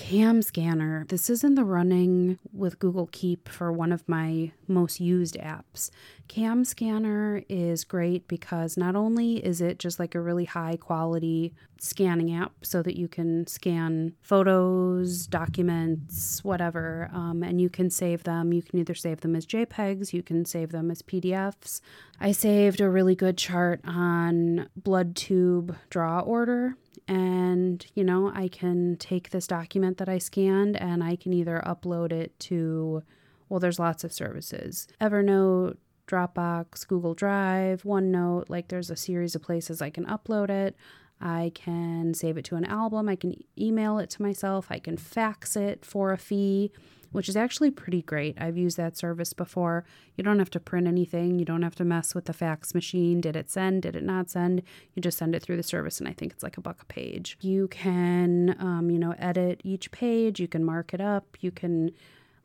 Cam 0.00 0.40
Scanner. 0.40 1.04
This 1.08 1.28
is 1.28 1.44
in 1.44 1.56
the 1.56 1.62
running 1.62 2.38
with 2.54 2.78
Google 2.78 3.10
Keep 3.12 3.50
for 3.50 3.70
one 3.70 3.92
of 3.92 4.08
my 4.08 4.50
most 4.66 4.98
used 4.98 5.36
apps. 5.36 5.90
Cam 6.26 6.64
Scanner 6.64 7.44
is 7.50 7.84
great 7.84 8.26
because 8.26 8.78
not 8.78 8.96
only 8.96 9.44
is 9.44 9.60
it 9.60 9.78
just 9.78 10.00
like 10.00 10.14
a 10.14 10.20
really 10.20 10.46
high 10.46 10.78
quality 10.80 11.52
scanning 11.78 12.34
app 12.34 12.52
so 12.62 12.82
that 12.82 12.96
you 12.96 13.08
can 13.08 13.46
scan 13.46 14.14
photos, 14.22 15.26
documents, 15.26 16.42
whatever, 16.42 17.10
um, 17.12 17.42
and 17.42 17.60
you 17.60 17.68
can 17.68 17.90
save 17.90 18.24
them. 18.24 18.54
You 18.54 18.62
can 18.62 18.78
either 18.78 18.94
save 18.94 19.20
them 19.20 19.36
as 19.36 19.46
JPEGs, 19.46 20.14
you 20.14 20.22
can 20.22 20.46
save 20.46 20.72
them 20.72 20.90
as 20.90 21.02
PDFs. 21.02 21.82
I 22.18 22.32
saved 22.32 22.80
a 22.80 22.88
really 22.88 23.14
good 23.14 23.36
chart 23.36 23.80
on 23.84 24.70
blood 24.76 25.14
tube 25.14 25.76
draw 25.90 26.20
order 26.20 26.76
and 27.06 27.86
you 27.94 28.04
know 28.04 28.32
i 28.34 28.48
can 28.48 28.96
take 28.98 29.30
this 29.30 29.46
document 29.46 29.98
that 29.98 30.08
i 30.08 30.18
scanned 30.18 30.76
and 30.76 31.02
i 31.02 31.16
can 31.16 31.32
either 31.32 31.62
upload 31.66 32.12
it 32.12 32.38
to 32.38 33.02
well 33.48 33.60
there's 33.60 33.78
lots 33.78 34.04
of 34.04 34.12
services. 34.12 34.86
Evernote 35.00 35.76
dropbox 36.06 36.86
google 36.86 37.14
drive 37.14 37.82
onenote 37.84 38.48
like 38.48 38.68
there's 38.68 38.90
a 38.90 38.96
series 38.96 39.34
of 39.34 39.42
places 39.42 39.80
i 39.80 39.90
can 39.90 40.04
upload 40.06 40.50
it. 40.50 40.76
I 41.20 41.52
can 41.54 42.14
save 42.14 42.38
it 42.38 42.46
to 42.46 42.56
an 42.56 42.64
album. 42.64 43.08
I 43.08 43.16
can 43.16 43.34
email 43.58 43.98
it 43.98 44.08
to 44.10 44.22
myself. 44.22 44.68
I 44.70 44.78
can 44.78 44.96
fax 44.96 45.54
it 45.54 45.84
for 45.84 46.12
a 46.12 46.16
fee 46.18 46.72
which 47.12 47.28
is 47.28 47.36
actually 47.36 47.70
pretty 47.70 48.02
great. 48.02 48.40
I've 48.40 48.56
used 48.56 48.76
that 48.76 48.96
service 48.96 49.32
before. 49.32 49.84
You 50.16 50.24
don't 50.24 50.38
have 50.38 50.50
to 50.50 50.60
print 50.60 50.86
anything, 50.86 51.38
you 51.38 51.44
don't 51.44 51.62
have 51.62 51.74
to 51.76 51.84
mess 51.84 52.14
with 52.14 52.26
the 52.26 52.32
fax 52.32 52.74
machine. 52.74 53.20
Did 53.20 53.36
it 53.36 53.50
send? 53.50 53.82
Did 53.82 53.96
it 53.96 54.04
not 54.04 54.30
send? 54.30 54.62
You 54.94 55.02
just 55.02 55.18
send 55.18 55.34
it 55.34 55.42
through 55.42 55.56
the 55.56 55.62
service, 55.62 55.98
and 55.98 56.08
I 56.08 56.12
think 56.12 56.32
it's 56.32 56.42
like 56.42 56.56
a 56.56 56.60
buck 56.60 56.82
a 56.82 56.86
page. 56.86 57.36
You 57.40 57.68
can, 57.68 58.56
um, 58.60 58.90
you 58.90 58.98
know, 58.98 59.14
edit 59.18 59.60
each 59.64 59.90
page, 59.90 60.40
you 60.40 60.48
can 60.48 60.64
mark 60.64 60.94
it 60.94 61.00
up, 61.00 61.36
you 61.40 61.50
can 61.50 61.92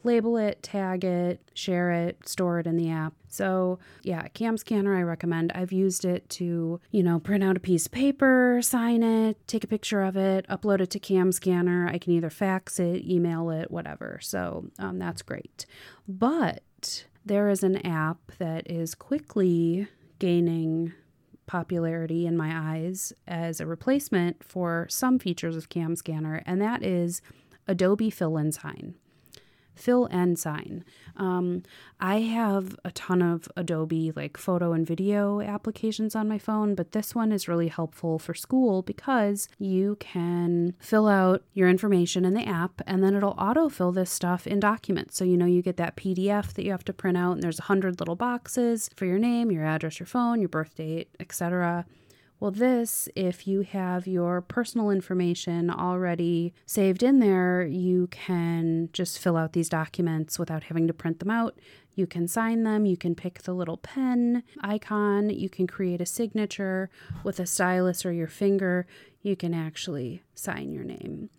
label 0.05 0.37
it, 0.37 0.63
tag 0.63 1.03
it, 1.03 1.41
share 1.53 1.91
it, 1.91 2.27
store 2.27 2.59
it 2.59 2.67
in 2.67 2.77
the 2.77 2.89
app. 2.89 3.13
So, 3.27 3.79
yeah, 4.03 4.27
Cam 4.29 4.57
Scanner 4.57 4.95
I 4.95 5.01
recommend. 5.01 5.51
I've 5.53 5.73
used 5.73 6.05
it 6.05 6.29
to, 6.31 6.79
you 6.91 7.03
know, 7.03 7.19
print 7.19 7.43
out 7.43 7.57
a 7.57 7.59
piece 7.59 7.85
of 7.85 7.91
paper, 7.91 8.61
sign 8.61 9.03
it, 9.03 9.45
take 9.47 9.63
a 9.63 9.67
picture 9.67 10.01
of 10.01 10.15
it, 10.15 10.47
upload 10.47 10.79
it 10.79 10.89
to 10.91 10.99
Cam 10.99 11.31
Scanner. 11.31 11.87
I 11.87 11.97
can 11.97 12.13
either 12.13 12.29
fax 12.29 12.79
it, 12.79 13.03
email 13.05 13.49
it, 13.49 13.69
whatever. 13.71 14.19
So, 14.21 14.67
um, 14.79 14.99
that's 14.99 15.21
great. 15.21 15.65
But 16.07 17.05
there 17.25 17.49
is 17.49 17.63
an 17.63 17.85
app 17.85 18.31
that 18.37 18.69
is 18.71 18.95
quickly 18.95 19.87
gaining 20.19 20.93
popularity 21.47 22.25
in 22.25 22.37
my 22.37 22.51
eyes 22.53 23.13
as 23.27 23.59
a 23.59 23.65
replacement 23.65 24.43
for 24.43 24.87
some 24.89 25.19
features 25.19 25.55
of 25.55 25.69
Cam 25.69 25.95
Scanner, 25.95 26.41
and 26.45 26.61
that 26.61 26.83
is 26.83 27.21
Adobe 27.67 28.09
Fill 28.09 28.37
and 28.37 28.53
Sign. 28.53 28.95
Fill 29.75 30.05
and 30.05 30.37
Sign. 30.37 30.83
Um, 31.17 31.63
I 31.99 32.21
have 32.21 32.75
a 32.83 32.91
ton 32.91 33.21
of 33.21 33.47
Adobe 33.55 34.11
like 34.15 34.37
photo 34.37 34.73
and 34.73 34.85
video 34.85 35.41
applications 35.41 36.15
on 36.15 36.27
my 36.27 36.37
phone, 36.37 36.75
but 36.75 36.91
this 36.91 37.15
one 37.15 37.31
is 37.31 37.47
really 37.47 37.67
helpful 37.67 38.19
for 38.19 38.33
school 38.33 38.81
because 38.81 39.47
you 39.59 39.97
can 39.99 40.73
fill 40.79 41.07
out 41.07 41.43
your 41.53 41.69
information 41.69 42.25
in 42.25 42.33
the 42.33 42.47
app 42.47 42.81
and 42.85 43.03
then 43.03 43.15
it'll 43.15 43.35
autofill 43.35 43.93
this 43.93 44.11
stuff 44.11 44.47
in 44.47 44.59
documents. 44.59 45.17
So, 45.17 45.23
you 45.23 45.37
know, 45.37 45.45
you 45.45 45.61
get 45.61 45.77
that 45.77 45.95
PDF 45.95 46.53
that 46.53 46.63
you 46.63 46.71
have 46.71 46.85
to 46.85 46.93
print 46.93 47.17
out, 47.17 47.33
and 47.33 47.43
there's 47.43 47.59
a 47.59 47.63
hundred 47.63 47.99
little 47.99 48.15
boxes 48.15 48.89
for 48.95 49.05
your 49.05 49.19
name, 49.19 49.51
your 49.51 49.65
address, 49.65 49.99
your 49.99 50.07
phone, 50.07 50.39
your 50.39 50.49
birth 50.49 50.75
date, 50.75 51.09
etc. 51.19 51.85
Well, 52.45 52.51
this, 52.51 53.09
if 53.15 53.47
you 53.47 53.61
have 53.61 54.05
your 54.05 54.39
personal 54.39 54.91
information 54.91 55.71
already 55.71 56.53
saved 56.67 57.01
in 57.01 57.17
there, 57.17 57.63
you 57.65 58.05
can 58.11 58.89
just 58.93 59.17
fill 59.17 59.35
out 59.35 59.53
these 59.53 59.67
documents 59.67 60.37
without 60.37 60.65
having 60.65 60.85
to 60.85 60.93
print 60.93 61.17
them 61.17 61.31
out. 61.31 61.57
You 61.95 62.05
can 62.05 62.27
sign 62.27 62.61
them, 62.61 62.85
you 62.85 62.97
can 62.97 63.15
pick 63.15 63.41
the 63.41 63.53
little 63.55 63.77
pen 63.77 64.43
icon, 64.61 65.31
you 65.31 65.49
can 65.49 65.65
create 65.65 66.01
a 66.01 66.05
signature 66.05 66.91
with 67.23 67.39
a 67.39 67.47
stylus 67.47 68.05
or 68.05 68.13
your 68.13 68.27
finger. 68.27 68.85
You 69.23 69.35
can 69.35 69.55
actually 69.55 70.21
sign 70.35 70.71
your 70.71 70.83
name. 70.83 71.31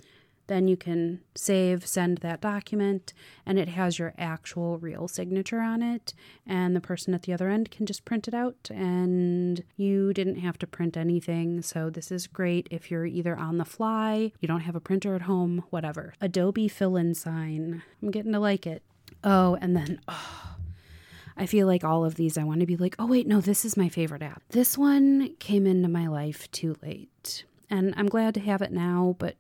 Then 0.46 0.68
you 0.68 0.76
can 0.76 1.20
save, 1.34 1.86
send 1.86 2.18
that 2.18 2.40
document, 2.40 3.12
and 3.44 3.58
it 3.58 3.68
has 3.68 3.98
your 3.98 4.14
actual 4.16 4.78
real 4.78 5.08
signature 5.08 5.60
on 5.60 5.82
it. 5.82 6.14
And 6.46 6.76
the 6.76 6.80
person 6.80 7.14
at 7.14 7.22
the 7.22 7.32
other 7.32 7.48
end 7.48 7.70
can 7.70 7.86
just 7.86 8.04
print 8.04 8.28
it 8.28 8.34
out, 8.34 8.70
and 8.70 9.64
you 9.76 10.12
didn't 10.12 10.36
have 10.36 10.58
to 10.58 10.66
print 10.66 10.96
anything. 10.96 11.62
So, 11.62 11.90
this 11.90 12.10
is 12.10 12.26
great 12.26 12.68
if 12.70 12.90
you're 12.90 13.06
either 13.06 13.36
on 13.36 13.58
the 13.58 13.64
fly, 13.64 14.32
you 14.40 14.48
don't 14.48 14.60
have 14.60 14.76
a 14.76 14.80
printer 14.80 15.14
at 15.14 15.22
home, 15.22 15.64
whatever. 15.70 16.14
Adobe 16.20 16.68
Fill 16.68 16.96
and 16.96 17.16
Sign. 17.16 17.82
I'm 18.02 18.10
getting 18.10 18.32
to 18.32 18.40
like 18.40 18.66
it. 18.66 18.82
Oh, 19.24 19.56
and 19.60 19.76
then, 19.76 20.00
oh, 20.08 20.56
I 21.36 21.46
feel 21.46 21.66
like 21.66 21.84
all 21.84 22.04
of 22.04 22.14
these, 22.14 22.38
I 22.38 22.44
want 22.44 22.60
to 22.60 22.66
be 22.66 22.76
like, 22.76 22.96
oh, 22.98 23.06
wait, 23.06 23.26
no, 23.26 23.40
this 23.40 23.64
is 23.64 23.76
my 23.76 23.90
favorite 23.90 24.22
app. 24.22 24.42
This 24.50 24.78
one 24.78 25.34
came 25.38 25.66
into 25.66 25.88
my 25.88 26.06
life 26.06 26.50
too 26.50 26.76
late. 26.82 27.44
And 27.68 27.92
I'm 27.96 28.06
glad 28.06 28.32
to 28.34 28.40
have 28.40 28.62
it 28.62 28.72
now, 28.72 29.16
but 29.18 29.36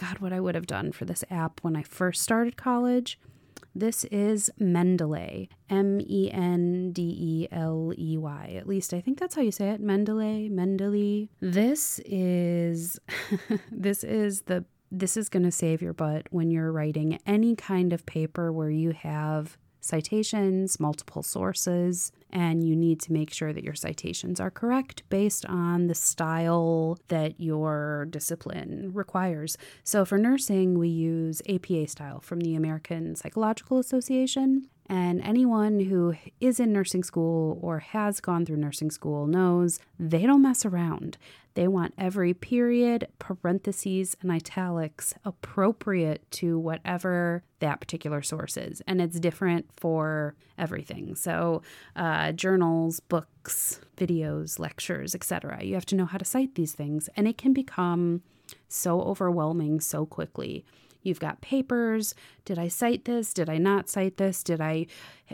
God, 0.00 0.18
what 0.20 0.32
I 0.32 0.40
would 0.40 0.54
have 0.54 0.66
done 0.66 0.92
for 0.92 1.04
this 1.04 1.24
app 1.30 1.60
when 1.60 1.76
I 1.76 1.82
first 1.82 2.22
started 2.22 2.56
college. 2.56 3.18
This 3.74 4.04
is 4.04 4.50
Mendeley, 4.58 5.50
M 5.68 6.00
E 6.00 6.30
N 6.32 6.90
D 6.92 7.02
E 7.02 7.48
L 7.52 7.92
E 7.98 8.16
Y. 8.16 8.54
At 8.56 8.66
least 8.66 8.94
I 8.94 9.02
think 9.02 9.20
that's 9.20 9.34
how 9.34 9.42
you 9.42 9.52
say 9.52 9.68
it. 9.68 9.82
Mendeley, 9.84 10.50
Mendeley. 10.50 11.28
This 11.40 12.00
is 12.06 12.98
this 13.70 14.02
is 14.02 14.42
the 14.42 14.64
this 14.90 15.18
is 15.18 15.28
going 15.28 15.42
to 15.42 15.52
save 15.52 15.82
your 15.82 15.92
butt 15.92 16.26
when 16.30 16.50
you're 16.50 16.72
writing 16.72 17.18
any 17.26 17.54
kind 17.54 17.92
of 17.92 18.06
paper 18.06 18.50
where 18.50 18.70
you 18.70 18.92
have 18.92 19.58
citations, 19.80 20.78
multiple 20.78 21.22
sources, 21.22 22.12
and 22.30 22.62
you 22.66 22.76
need 22.76 23.00
to 23.00 23.12
make 23.12 23.32
sure 23.32 23.52
that 23.52 23.64
your 23.64 23.74
citations 23.74 24.38
are 24.40 24.50
correct 24.50 25.02
based 25.08 25.44
on 25.46 25.86
the 25.86 25.94
style 25.94 26.98
that 27.08 27.40
your 27.40 28.06
discipline 28.10 28.90
requires. 28.92 29.56
So 29.84 30.04
for 30.04 30.18
nursing, 30.18 30.78
we 30.78 30.88
use 30.88 31.42
APA 31.48 31.88
style 31.88 32.20
from 32.20 32.40
the 32.40 32.54
American 32.54 33.16
Psychological 33.16 33.78
Association. 33.78 34.68
And 34.90 35.22
anyone 35.22 35.78
who 35.78 36.16
is 36.40 36.58
in 36.58 36.72
nursing 36.72 37.04
school 37.04 37.60
or 37.62 37.78
has 37.78 38.18
gone 38.18 38.44
through 38.44 38.56
nursing 38.56 38.90
school 38.90 39.28
knows 39.28 39.78
they 40.00 40.26
don't 40.26 40.42
mess 40.42 40.66
around. 40.66 41.16
They 41.54 41.68
want 41.68 41.94
every 41.96 42.34
period, 42.34 43.06
parentheses, 43.20 44.16
and 44.20 44.32
italics 44.32 45.14
appropriate 45.24 46.28
to 46.32 46.58
whatever 46.58 47.44
that 47.60 47.78
particular 47.78 48.20
source 48.20 48.56
is. 48.56 48.82
And 48.88 49.00
it's 49.00 49.20
different 49.20 49.66
for 49.76 50.34
everything. 50.58 51.14
So, 51.14 51.62
uh, 51.94 52.32
journals, 52.32 52.98
books, 52.98 53.80
videos, 53.96 54.58
lectures, 54.58 55.14
etc. 55.14 55.62
You 55.62 55.74
have 55.74 55.86
to 55.86 55.94
know 55.94 56.06
how 56.06 56.18
to 56.18 56.24
cite 56.24 56.56
these 56.56 56.72
things, 56.72 57.08
and 57.16 57.28
it 57.28 57.38
can 57.38 57.52
become 57.52 58.22
so 58.66 59.00
overwhelming 59.02 59.78
so 59.78 60.04
quickly. 60.04 60.64
You've 61.02 61.20
got 61.20 61.40
papers. 61.40 62.14
Did 62.44 62.58
I 62.58 62.68
cite 62.68 63.04
this? 63.04 63.32
Did 63.32 63.48
I 63.48 63.58
not 63.58 63.88
cite 63.88 64.16
this? 64.16 64.42
Did 64.42 64.60
I 64.60 64.86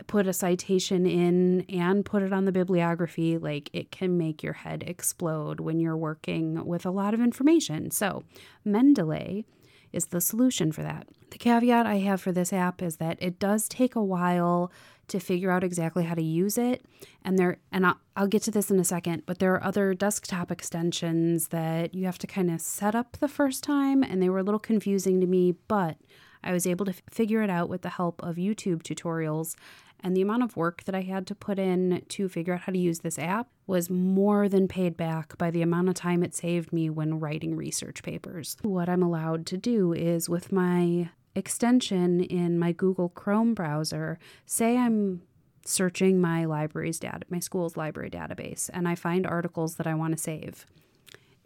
put 0.07 0.27
a 0.27 0.33
citation 0.33 1.05
in 1.05 1.61
and 1.69 2.05
put 2.05 2.23
it 2.23 2.33
on 2.33 2.45
the 2.45 2.51
bibliography? 2.51 3.37
Like 3.37 3.69
it 3.73 3.91
can 3.91 4.17
make 4.17 4.43
your 4.43 4.53
head 4.53 4.83
explode 4.85 5.59
when 5.59 5.79
you're 5.79 5.97
working 5.97 6.65
with 6.65 6.85
a 6.85 6.91
lot 6.91 7.13
of 7.13 7.21
information. 7.21 7.91
So, 7.91 8.23
Mendeley 8.65 9.45
is 9.93 10.07
the 10.07 10.21
solution 10.21 10.71
for 10.71 10.83
that. 10.83 11.07
The 11.31 11.37
caveat 11.37 11.85
I 11.85 11.97
have 11.97 12.21
for 12.21 12.31
this 12.31 12.53
app 12.53 12.81
is 12.81 12.97
that 12.97 13.17
it 13.21 13.39
does 13.39 13.67
take 13.67 13.95
a 13.95 14.03
while 14.03 14.71
to 15.07 15.19
figure 15.19 15.51
out 15.51 15.63
exactly 15.63 16.03
how 16.03 16.15
to 16.15 16.21
use 16.21 16.57
it. 16.57 16.85
And 17.23 17.37
there, 17.37 17.57
and 17.71 17.85
I'll, 17.85 17.97
I'll 18.15 18.27
get 18.27 18.43
to 18.43 18.51
this 18.51 18.69
in 18.69 18.79
a 18.79 18.83
second, 18.83 19.23
but 19.25 19.39
there 19.39 19.53
are 19.53 19.63
other 19.63 19.93
desktop 19.93 20.51
extensions 20.51 21.49
that 21.49 21.93
you 21.93 22.05
have 22.05 22.17
to 22.19 22.27
kind 22.27 22.51
of 22.51 22.61
set 22.61 22.95
up 22.95 23.17
the 23.17 23.27
first 23.27 23.63
time, 23.63 24.03
and 24.03 24.21
they 24.21 24.29
were 24.29 24.39
a 24.39 24.43
little 24.43 24.59
confusing 24.59 25.21
to 25.21 25.27
me, 25.27 25.53
but 25.67 25.97
I 26.43 26.51
was 26.51 26.67
able 26.67 26.85
to 26.85 26.91
f- 26.91 27.01
figure 27.09 27.41
it 27.41 27.49
out 27.49 27.69
with 27.69 27.81
the 27.81 27.89
help 27.89 28.21
of 28.23 28.35
YouTube 28.35 28.83
tutorials. 28.83 29.55
And 29.99 30.15
the 30.15 30.21
amount 30.21 30.43
of 30.43 30.55
work 30.55 30.83
that 30.83 30.93
I 30.93 31.01
had 31.01 31.25
to 31.27 31.35
put 31.35 31.57
in 31.57 32.03
to 32.09 32.29
figure 32.29 32.53
out 32.53 32.61
how 32.61 32.71
to 32.71 32.77
use 32.77 32.99
this 32.99 33.17
app 33.17 33.47
was 33.65 33.89
more 33.89 34.47
than 34.47 34.67
paid 34.67 34.95
back 34.95 35.35
by 35.39 35.49
the 35.49 35.63
amount 35.63 35.89
of 35.89 35.95
time 35.95 36.23
it 36.23 36.35
saved 36.35 36.71
me 36.71 36.89
when 36.89 37.19
writing 37.19 37.55
research 37.55 38.03
papers. 38.03 38.57
What 38.61 38.89
I'm 38.89 39.01
allowed 39.01 39.47
to 39.47 39.57
do 39.57 39.93
is 39.93 40.29
with 40.29 40.51
my 40.51 41.09
extension 41.37 42.21
in 42.21 42.57
my 42.57 42.71
Google 42.71 43.09
Chrome 43.09 43.53
browser, 43.53 44.17
say 44.45 44.77
I'm 44.77 45.21
searching 45.63 46.19
my 46.19 46.45
library's 46.45 46.99
data, 46.99 47.21
my 47.29 47.39
school's 47.39 47.77
library 47.77 48.09
database, 48.09 48.69
and 48.73 48.87
I 48.87 48.95
find 48.95 49.27
articles 49.27 49.75
that 49.75 49.85
I 49.85 49.93
want 49.93 50.15
to 50.15 50.21
save. 50.21 50.65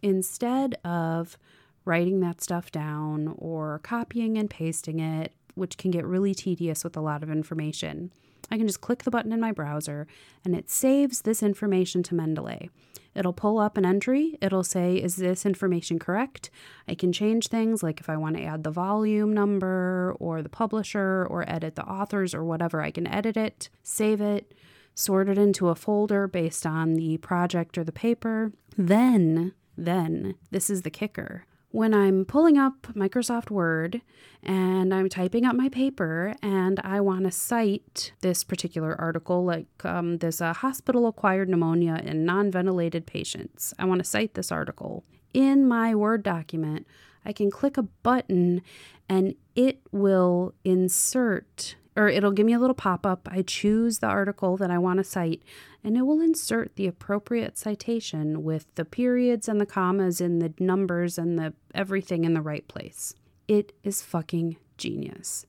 Instead 0.01 0.75
of 0.85 1.37
writing 1.83 2.21
that 2.21 2.41
stuff 2.41 2.71
down 2.71 3.35
or 3.37 3.79
copying 3.83 4.37
and 4.37 4.49
pasting 4.49 4.99
it, 4.99 5.33
which 5.55 5.77
can 5.77 5.91
get 5.91 6.05
really 6.05 6.33
tedious 6.33 6.83
with 6.83 6.95
a 6.95 7.01
lot 7.01 7.23
of 7.23 7.29
information, 7.29 8.13
I 8.51 8.57
can 8.57 8.67
just 8.67 8.81
click 8.81 9.03
the 9.03 9.11
button 9.11 9.31
in 9.31 9.39
my 9.39 9.51
browser 9.51 10.07
and 10.43 10.55
it 10.55 10.69
saves 10.69 11.21
this 11.21 11.41
information 11.41 12.03
to 12.03 12.15
Mendeley. 12.15 12.69
It'll 13.15 13.33
pull 13.33 13.59
up 13.59 13.77
an 13.77 13.85
entry. 13.85 14.37
It'll 14.41 14.63
say, 14.63 14.95
Is 14.95 15.17
this 15.17 15.45
information 15.45 15.99
correct? 15.99 16.49
I 16.87 16.95
can 16.95 17.11
change 17.11 17.47
things 17.47 17.83
like 17.83 17.99
if 17.99 18.09
I 18.09 18.17
want 18.17 18.37
to 18.37 18.43
add 18.43 18.63
the 18.63 18.71
volume 18.71 19.33
number 19.33 20.15
or 20.19 20.41
the 20.41 20.49
publisher 20.49 21.25
or 21.29 21.49
edit 21.49 21.75
the 21.75 21.85
authors 21.85 22.33
or 22.33 22.43
whatever, 22.43 22.81
I 22.81 22.91
can 22.91 23.07
edit 23.07 23.35
it, 23.35 23.69
save 23.83 24.21
it, 24.21 24.53
sort 24.95 25.29
it 25.29 25.37
into 25.37 25.69
a 25.69 25.75
folder 25.75 26.27
based 26.27 26.65
on 26.65 26.93
the 26.93 27.17
project 27.17 27.77
or 27.77 27.83
the 27.83 27.91
paper. 27.91 28.53
Then, 28.77 29.53
then, 29.77 30.35
this 30.51 30.69
is 30.69 30.83
the 30.83 30.89
kicker 30.89 31.45
when 31.71 31.93
I'm 31.93 32.25
pulling 32.25 32.57
up 32.57 32.87
Microsoft 32.93 33.49
Word 33.49 34.01
and 34.43 34.93
I'm 34.93 35.07
typing 35.07 35.45
up 35.45 35.55
my 35.55 35.69
paper 35.69 36.35
and 36.41 36.79
I 36.83 36.99
want 36.99 37.23
to 37.25 37.31
cite 37.31 38.11
this 38.21 38.43
particular 38.43 38.99
article, 38.99 39.45
like 39.45 39.67
um, 39.85 40.19
a 40.21 40.53
hospital 40.53 41.07
acquired 41.07 41.49
pneumonia 41.49 42.01
in 42.03 42.25
non 42.25 42.51
ventilated 42.51 43.05
patients. 43.05 43.73
I 43.79 43.85
want 43.85 43.99
to 43.99 44.05
cite 44.05 44.33
this 44.33 44.51
article. 44.51 45.03
In 45.33 45.67
my 45.67 45.95
Word 45.95 46.23
document, 46.23 46.85
I 47.25 47.31
can 47.31 47.49
click 47.49 47.77
a 47.77 47.83
button 47.83 48.61
and 49.07 49.35
it 49.55 49.81
will 49.91 50.53
insert 50.65 51.75
or 52.01 52.07
it'll 52.07 52.31
give 52.31 52.47
me 52.47 52.53
a 52.53 52.59
little 52.59 52.73
pop 52.73 53.05
up. 53.05 53.29
I 53.31 53.43
choose 53.43 53.99
the 53.99 54.07
article 54.07 54.57
that 54.57 54.71
I 54.71 54.79
want 54.79 54.97
to 54.97 55.03
cite, 55.03 55.43
and 55.83 55.95
it 55.95 56.01
will 56.01 56.19
insert 56.19 56.75
the 56.75 56.87
appropriate 56.87 57.59
citation 57.59 58.43
with 58.43 58.65
the 58.73 58.85
periods 58.85 59.47
and 59.47 59.61
the 59.61 59.67
commas 59.67 60.19
and 60.19 60.41
the 60.41 60.51
numbers 60.59 61.19
and 61.19 61.37
the 61.37 61.53
everything 61.75 62.23
in 62.23 62.33
the 62.33 62.41
right 62.41 62.67
place. 62.67 63.13
It 63.47 63.73
is 63.83 64.01
fucking 64.01 64.57
genius. 64.79 65.45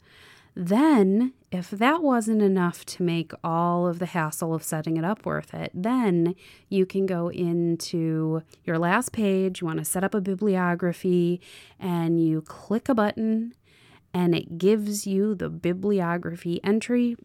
Then, 0.54 1.32
if 1.50 1.71
that 1.71 2.02
wasn't 2.02 2.42
enough 2.42 2.85
to 2.85 3.02
make 3.02 3.32
all 3.42 3.87
of 3.87 3.99
the 3.99 4.04
hassle 4.04 4.52
of 4.52 4.62
setting 4.62 4.99
it 4.99 5.04
up 5.04 5.25
worth 5.25 5.54
it, 5.54 5.71
then 5.73 6.35
you 6.68 6.85
can 6.85 7.06
go 7.06 7.28
into 7.28 8.42
your 8.64 8.78
last 8.78 9.12
page. 9.12 9.62
You 9.62 9.68
want 9.68 9.78
to 9.78 9.87
set 9.87 10.04
up 10.04 10.14
a 10.14 10.21
bibliography 10.21 11.40
and 11.80 12.23
you 12.23 12.42
click 12.42 12.90
a 12.90 12.94
button 12.94 13.54
and 14.14 14.35
it 14.35 14.59
gives 14.59 15.07
you 15.07 15.35
the 15.35 15.49
bibliography 15.49 16.61
entry, 16.62 17.16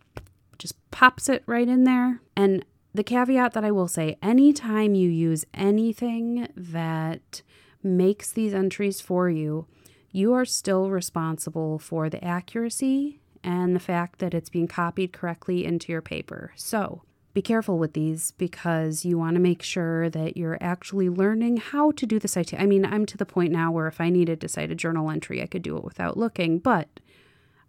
just 0.58 0.76
pops 0.92 1.30
it 1.30 1.44
right 1.46 1.68
in 1.68 1.84
there. 1.84 2.22
And 2.36 2.66
the 2.94 3.04
caveat 3.04 3.54
that 3.54 3.64
I 3.64 3.72
will 3.72 3.88
say 3.88 4.18
anytime 4.22 4.96
you 4.96 5.10
use 5.10 5.46
anything 5.54 6.48
that 6.56 7.42
makes 7.84 8.32
these 8.32 8.54
entries 8.54 9.02
for 9.02 9.30
you, 9.30 9.68
you 10.12 10.34
are 10.34 10.46
still 10.46 10.90
responsible 10.90 11.78
for 11.78 12.10
the 12.10 12.24
accuracy 12.24 13.20
and 13.44 13.76
the 13.76 13.80
fact 13.80 14.20
that 14.20 14.34
it's 14.34 14.50
being 14.50 14.68
copied 14.68 15.14
correctly 15.14 15.64
into 15.64 15.92
your 15.92 16.02
paper. 16.02 16.54
So, 16.56 17.04
be 17.38 17.42
careful 17.44 17.78
with 17.78 17.94
these 17.94 18.32
because 18.32 19.06
you 19.06 19.16
want 19.16 19.36
to 19.36 19.40
make 19.40 19.62
sure 19.62 20.10
that 20.10 20.36
you're 20.36 20.58
actually 20.60 21.08
learning 21.08 21.58
how 21.58 21.92
to 21.92 22.08
do 22.08 22.18
the 22.18 22.28
citation. 22.28 22.60
I 22.60 22.66
mean, 22.66 22.84
I'm 22.84 23.06
to 23.06 23.16
the 23.16 23.28
point 23.28 23.52
now 23.52 23.72
where 23.72 23.86
if 23.86 24.02
I 24.02 24.10
needed 24.10 24.42
to 24.42 24.48
cite 24.48 24.72
a 24.72 24.76
journal 24.76 25.12
entry, 25.12 25.44
I 25.44 25.46
could 25.46 25.62
do 25.62 25.78
it 25.78 25.84
without 25.84 26.18
looking, 26.18 26.58
but 26.58 27.00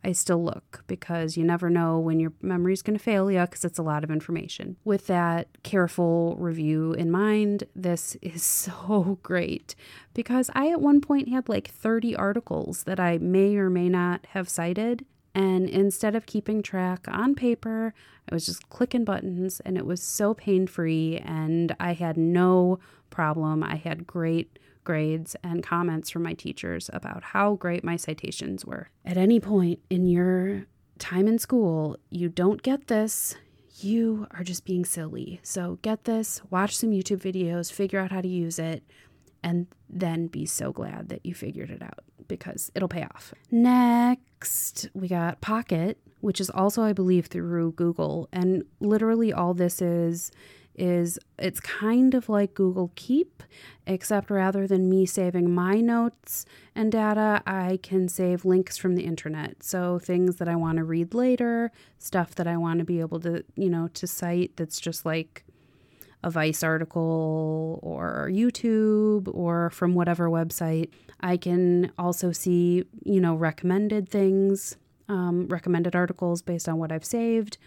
I 0.03 0.13
still 0.13 0.43
look 0.43 0.85
because 0.87 1.37
you 1.37 1.45
never 1.45 1.69
know 1.69 1.99
when 1.99 2.19
your 2.19 2.33
memory's 2.41 2.81
going 2.81 2.97
to 2.97 3.05
fail 3.05 3.31
you 3.31 3.41
because 3.41 3.63
it's 3.63 3.79
a 3.79 3.83
lot 3.83 4.05
of 4.05 4.11
information. 4.11 4.79
With 4.85 5.07
that 5.09 5.49
careful 5.65 6.35
review 6.39 6.95
in 6.95 7.11
mind, 7.11 7.65
this 7.77 8.17
is 8.23 8.43
so 8.73 9.19
great 9.23 9.75
because 10.15 10.51
I 10.55 10.71
at 10.71 10.81
one 10.81 11.03
point 11.03 11.29
had 11.29 11.47
like 11.47 11.69
30 11.69 12.17
articles 12.17 12.85
that 12.85 12.99
I 12.99 13.19
may 13.19 13.55
or 13.57 13.69
may 13.69 13.91
not 13.91 14.25
have 14.31 14.49
cited 14.49 15.05
and 15.35 15.69
instead 15.69 16.15
of 16.15 16.27
keeping 16.27 16.63
track 16.63 17.07
on 17.09 17.35
paper, 17.35 17.95
I 18.31 18.35
was 18.35 18.47
just 18.47 18.69
clicking 18.69 19.05
buttons 19.05 19.61
and 19.61 19.77
it 19.77 19.87
was 19.87 20.03
so 20.03 20.35
pain 20.35 20.67
free. 20.67 21.19
And 21.19 21.75
I 21.79 21.93
had 21.93 22.17
no 22.17 22.79
problem. 23.11 23.63
I 23.63 23.77
had 23.77 24.07
great 24.07 24.59
grades 24.85 25.37
and 25.45 25.63
comments 25.63 26.11
from 26.11 26.23
my 26.23 26.33
teachers 26.33 26.89
about 26.93 27.23
how 27.23 27.55
great 27.55 27.85
my 27.85 27.97
citations 27.97 28.65
were. 28.65 28.89
At 29.05 29.17
any 29.17 29.39
point 29.39 29.81
in 29.91 30.07
your 30.07 30.67
time 30.99 31.29
in 31.29 31.39
school, 31.39 31.99
you 32.11 32.29
don't 32.29 32.63
get 32.63 32.87
this, 32.87 33.37
you 33.81 34.27
are 34.33 34.43
just 34.43 34.65
being 34.65 34.85
silly. 34.85 35.41
So 35.43 35.79
get 35.83 36.05
this, 36.05 36.41
watch 36.51 36.77
some 36.77 36.91
YouTube 36.91 37.21
videos, 37.21 37.71
figure 37.71 38.01
out 38.01 38.11
how 38.11 38.21
to 38.21 38.29
use 38.29 38.59
it, 38.59 38.83
and 39.43 39.67
then 39.89 40.27
be 40.27 40.47
so 40.47 40.73
glad 40.73 41.11
that 41.11 41.25
you 41.25 41.35
figured 41.35 41.71
it 41.71 41.83
out 41.83 42.01
because 42.27 42.71
it'll 42.75 42.89
pay 42.89 43.05
off. 43.05 43.33
Next, 43.51 44.23
we 44.95 45.09
got 45.09 45.40
Pocket, 45.40 45.99
which 46.21 46.40
is 46.40 46.50
also, 46.50 46.83
I 46.83 46.92
believe, 46.92 47.26
through 47.26 47.73
Google. 47.73 48.28
And 48.33 48.64
literally, 48.80 49.33
all 49.33 49.55
this 49.55 49.81
is 49.81 50.31
is 50.79 51.18
it's 51.38 51.59
kind 51.59 52.14
of 52.14 52.29
like 52.29 52.55
Google 52.55 52.92
Keep, 52.94 53.42
except 53.87 54.31
rather 54.31 54.66
than 54.66 54.88
me 54.88 55.05
saving 55.07 55.53
my 55.53 55.81
notes 55.81 56.46
and 56.74 56.92
data, 56.92 57.42
I 57.46 57.81
can 57.83 58.09
save 58.09 58.44
links 58.44 58.77
from 58.77 58.94
the 58.94 59.05
internet. 59.05 59.64
So 59.64 59.98
things 59.98 60.37
that 60.37 60.48
I 60.48 60.55
want 60.55 60.79
to 60.79 60.85
read 60.85 61.14
later, 61.14 61.72
stuff 61.98 62.35
that 62.37 62.46
I 62.46 62.57
want 62.57 62.79
to 62.79 62.85
be 62.85 63.01
able 63.01 63.18
to, 63.20 63.44
you 63.57 63.68
know, 63.68 63.88
to 63.88 64.07
cite 64.07 64.57
that's 64.57 64.81
just 64.81 65.05
like 65.05 65.44
a 66.22 66.31
Vice 66.31 66.62
article 66.62 67.78
or 67.83 68.28
YouTube 68.33 69.28
or 69.33 69.70
from 69.70 69.94
whatever 69.94 70.28
website. 70.28 70.90
I 71.20 71.37
can 71.37 71.92
also 71.98 72.33
see, 72.33 72.85
you 73.04 73.20
know, 73.20 73.35
recommended 73.35 74.09
things, 74.09 74.76
um, 75.09 75.46
recommended 75.48 75.94
articles 75.94 76.42
based 76.42 76.68
on 76.68 76.78
what 76.78 76.92
I've 76.92 77.04
saved. 77.04 77.59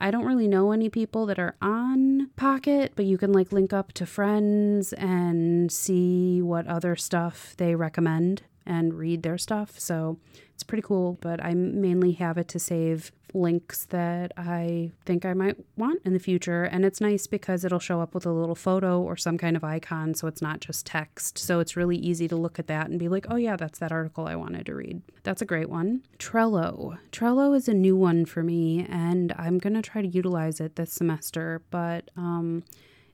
I 0.00 0.10
don't 0.10 0.26
really 0.26 0.48
know 0.48 0.72
any 0.72 0.88
people 0.88 1.24
that 1.26 1.38
are 1.38 1.56
on 1.62 2.30
Pocket, 2.36 2.92
but 2.96 3.04
you 3.04 3.16
can 3.16 3.32
like 3.32 3.52
link 3.52 3.72
up 3.72 3.92
to 3.92 4.06
friends 4.06 4.92
and 4.94 5.70
see 5.70 6.42
what 6.42 6.66
other 6.66 6.96
stuff 6.96 7.54
they 7.56 7.74
recommend 7.74 8.42
and 8.66 8.94
read 8.94 9.22
their 9.22 9.38
stuff. 9.38 9.78
So 9.78 10.18
it's 10.54 10.62
pretty 10.62 10.82
cool, 10.82 11.18
but 11.20 11.44
I 11.44 11.54
mainly 11.54 12.12
have 12.12 12.38
it 12.38 12.48
to 12.48 12.58
save 12.58 13.12
links 13.34 13.86
that 13.86 14.30
I 14.36 14.92
think 15.04 15.24
I 15.24 15.34
might 15.34 15.56
want 15.76 16.00
in 16.04 16.12
the 16.12 16.20
future. 16.20 16.62
And 16.62 16.84
it's 16.84 17.00
nice 17.00 17.26
because 17.26 17.64
it'll 17.64 17.80
show 17.80 18.00
up 18.00 18.14
with 18.14 18.24
a 18.24 18.32
little 18.32 18.54
photo 18.54 19.00
or 19.00 19.16
some 19.16 19.36
kind 19.36 19.56
of 19.56 19.64
icon. 19.64 20.14
So 20.14 20.28
it's 20.28 20.40
not 20.40 20.60
just 20.60 20.86
text. 20.86 21.38
So 21.38 21.58
it's 21.58 21.76
really 21.76 21.96
easy 21.96 22.28
to 22.28 22.36
look 22.36 22.58
at 22.58 22.68
that 22.68 22.88
and 22.88 22.98
be 22.98 23.08
like, 23.08 23.26
oh, 23.28 23.36
yeah, 23.36 23.56
that's 23.56 23.80
that 23.80 23.90
article 23.90 24.28
I 24.28 24.36
wanted 24.36 24.66
to 24.66 24.74
read. 24.74 25.02
That's 25.24 25.42
a 25.42 25.46
great 25.46 25.68
one. 25.68 26.02
Trello. 26.18 26.98
Trello 27.10 27.56
is 27.56 27.68
a 27.68 27.74
new 27.74 27.96
one 27.96 28.24
for 28.24 28.44
me, 28.44 28.86
and 28.88 29.34
I'm 29.36 29.58
going 29.58 29.74
to 29.74 29.82
try 29.82 30.02
to 30.02 30.08
utilize 30.08 30.60
it 30.60 30.76
this 30.76 30.92
semester. 30.92 31.62
But, 31.70 32.10
um, 32.16 32.62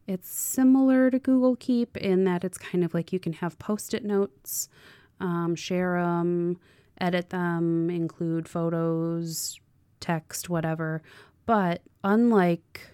it's 0.06 0.28
similar 0.28 1.08
to 1.10 1.20
Google 1.20 1.54
Keep 1.54 1.96
in 1.96 2.24
that 2.24 2.42
it's 2.42 2.58
kind 2.58 2.82
of 2.82 2.94
like 2.94 3.12
you 3.12 3.20
can 3.20 3.34
have 3.34 3.60
post 3.60 3.94
it 3.94 4.04
notes, 4.04 4.68
um, 5.20 5.54
share 5.54 6.00
them, 6.00 6.58
edit 7.00 7.30
them, 7.30 7.90
include 7.90 8.48
photos, 8.48 9.60
text, 10.00 10.48
whatever. 10.48 11.02
But 11.46 11.82
unlike 12.04 12.90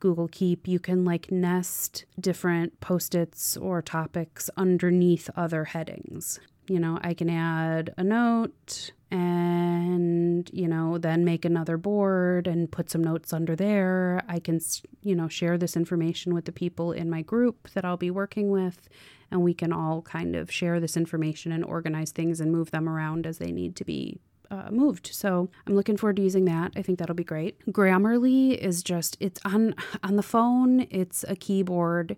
Google 0.00 0.28
Keep, 0.28 0.68
you 0.68 0.78
can 0.78 1.04
like 1.04 1.30
nest 1.30 2.04
different 2.20 2.80
post 2.80 3.14
its 3.14 3.56
or 3.56 3.80
topics 3.82 4.50
underneath 4.56 5.30
other 5.36 5.64
headings. 5.64 6.40
You 6.66 6.80
know, 6.80 6.98
I 7.02 7.12
can 7.12 7.28
add 7.28 7.92
a 7.98 8.04
note 8.04 8.92
and, 9.10 10.48
you 10.52 10.66
know, 10.66 10.98
then 10.98 11.24
make 11.24 11.44
another 11.44 11.76
board 11.76 12.46
and 12.46 12.70
put 12.70 12.90
some 12.90 13.04
notes 13.04 13.32
under 13.32 13.54
there. 13.54 14.22
I 14.28 14.38
can, 14.38 14.60
you 15.02 15.14
know, 15.14 15.28
share 15.28 15.58
this 15.58 15.76
information 15.76 16.34
with 16.34 16.46
the 16.46 16.52
people 16.52 16.92
in 16.92 17.10
my 17.10 17.22
group 17.22 17.68
that 17.74 17.84
I'll 17.84 17.98
be 17.98 18.10
working 18.10 18.50
with, 18.50 18.88
and 19.30 19.42
we 19.42 19.54
can 19.54 19.72
all 19.72 20.02
kind 20.02 20.34
of 20.34 20.50
share 20.50 20.80
this 20.80 20.96
information 20.96 21.52
and 21.52 21.64
organize 21.64 22.12
things 22.12 22.40
and 22.40 22.50
move 22.50 22.70
them 22.70 22.88
around 22.88 23.26
as 23.26 23.38
they 23.38 23.52
need 23.52 23.76
to 23.76 23.84
be 23.84 24.18
uh, 24.50 24.70
moved. 24.70 25.10
So 25.12 25.50
I'm 25.66 25.74
looking 25.74 25.96
forward 25.96 26.16
to 26.16 26.22
using 26.22 26.46
that. 26.46 26.72
I 26.76 26.82
think 26.82 26.98
that'll 26.98 27.14
be 27.14 27.24
great. 27.24 27.64
Grammarly 27.66 28.56
is 28.56 28.82
just 28.82 29.16
it's 29.20 29.40
on 29.44 29.74
on 30.02 30.16
the 30.16 30.22
phone. 30.22 30.86
It's 30.90 31.24
a 31.28 31.36
keyboard. 31.36 32.16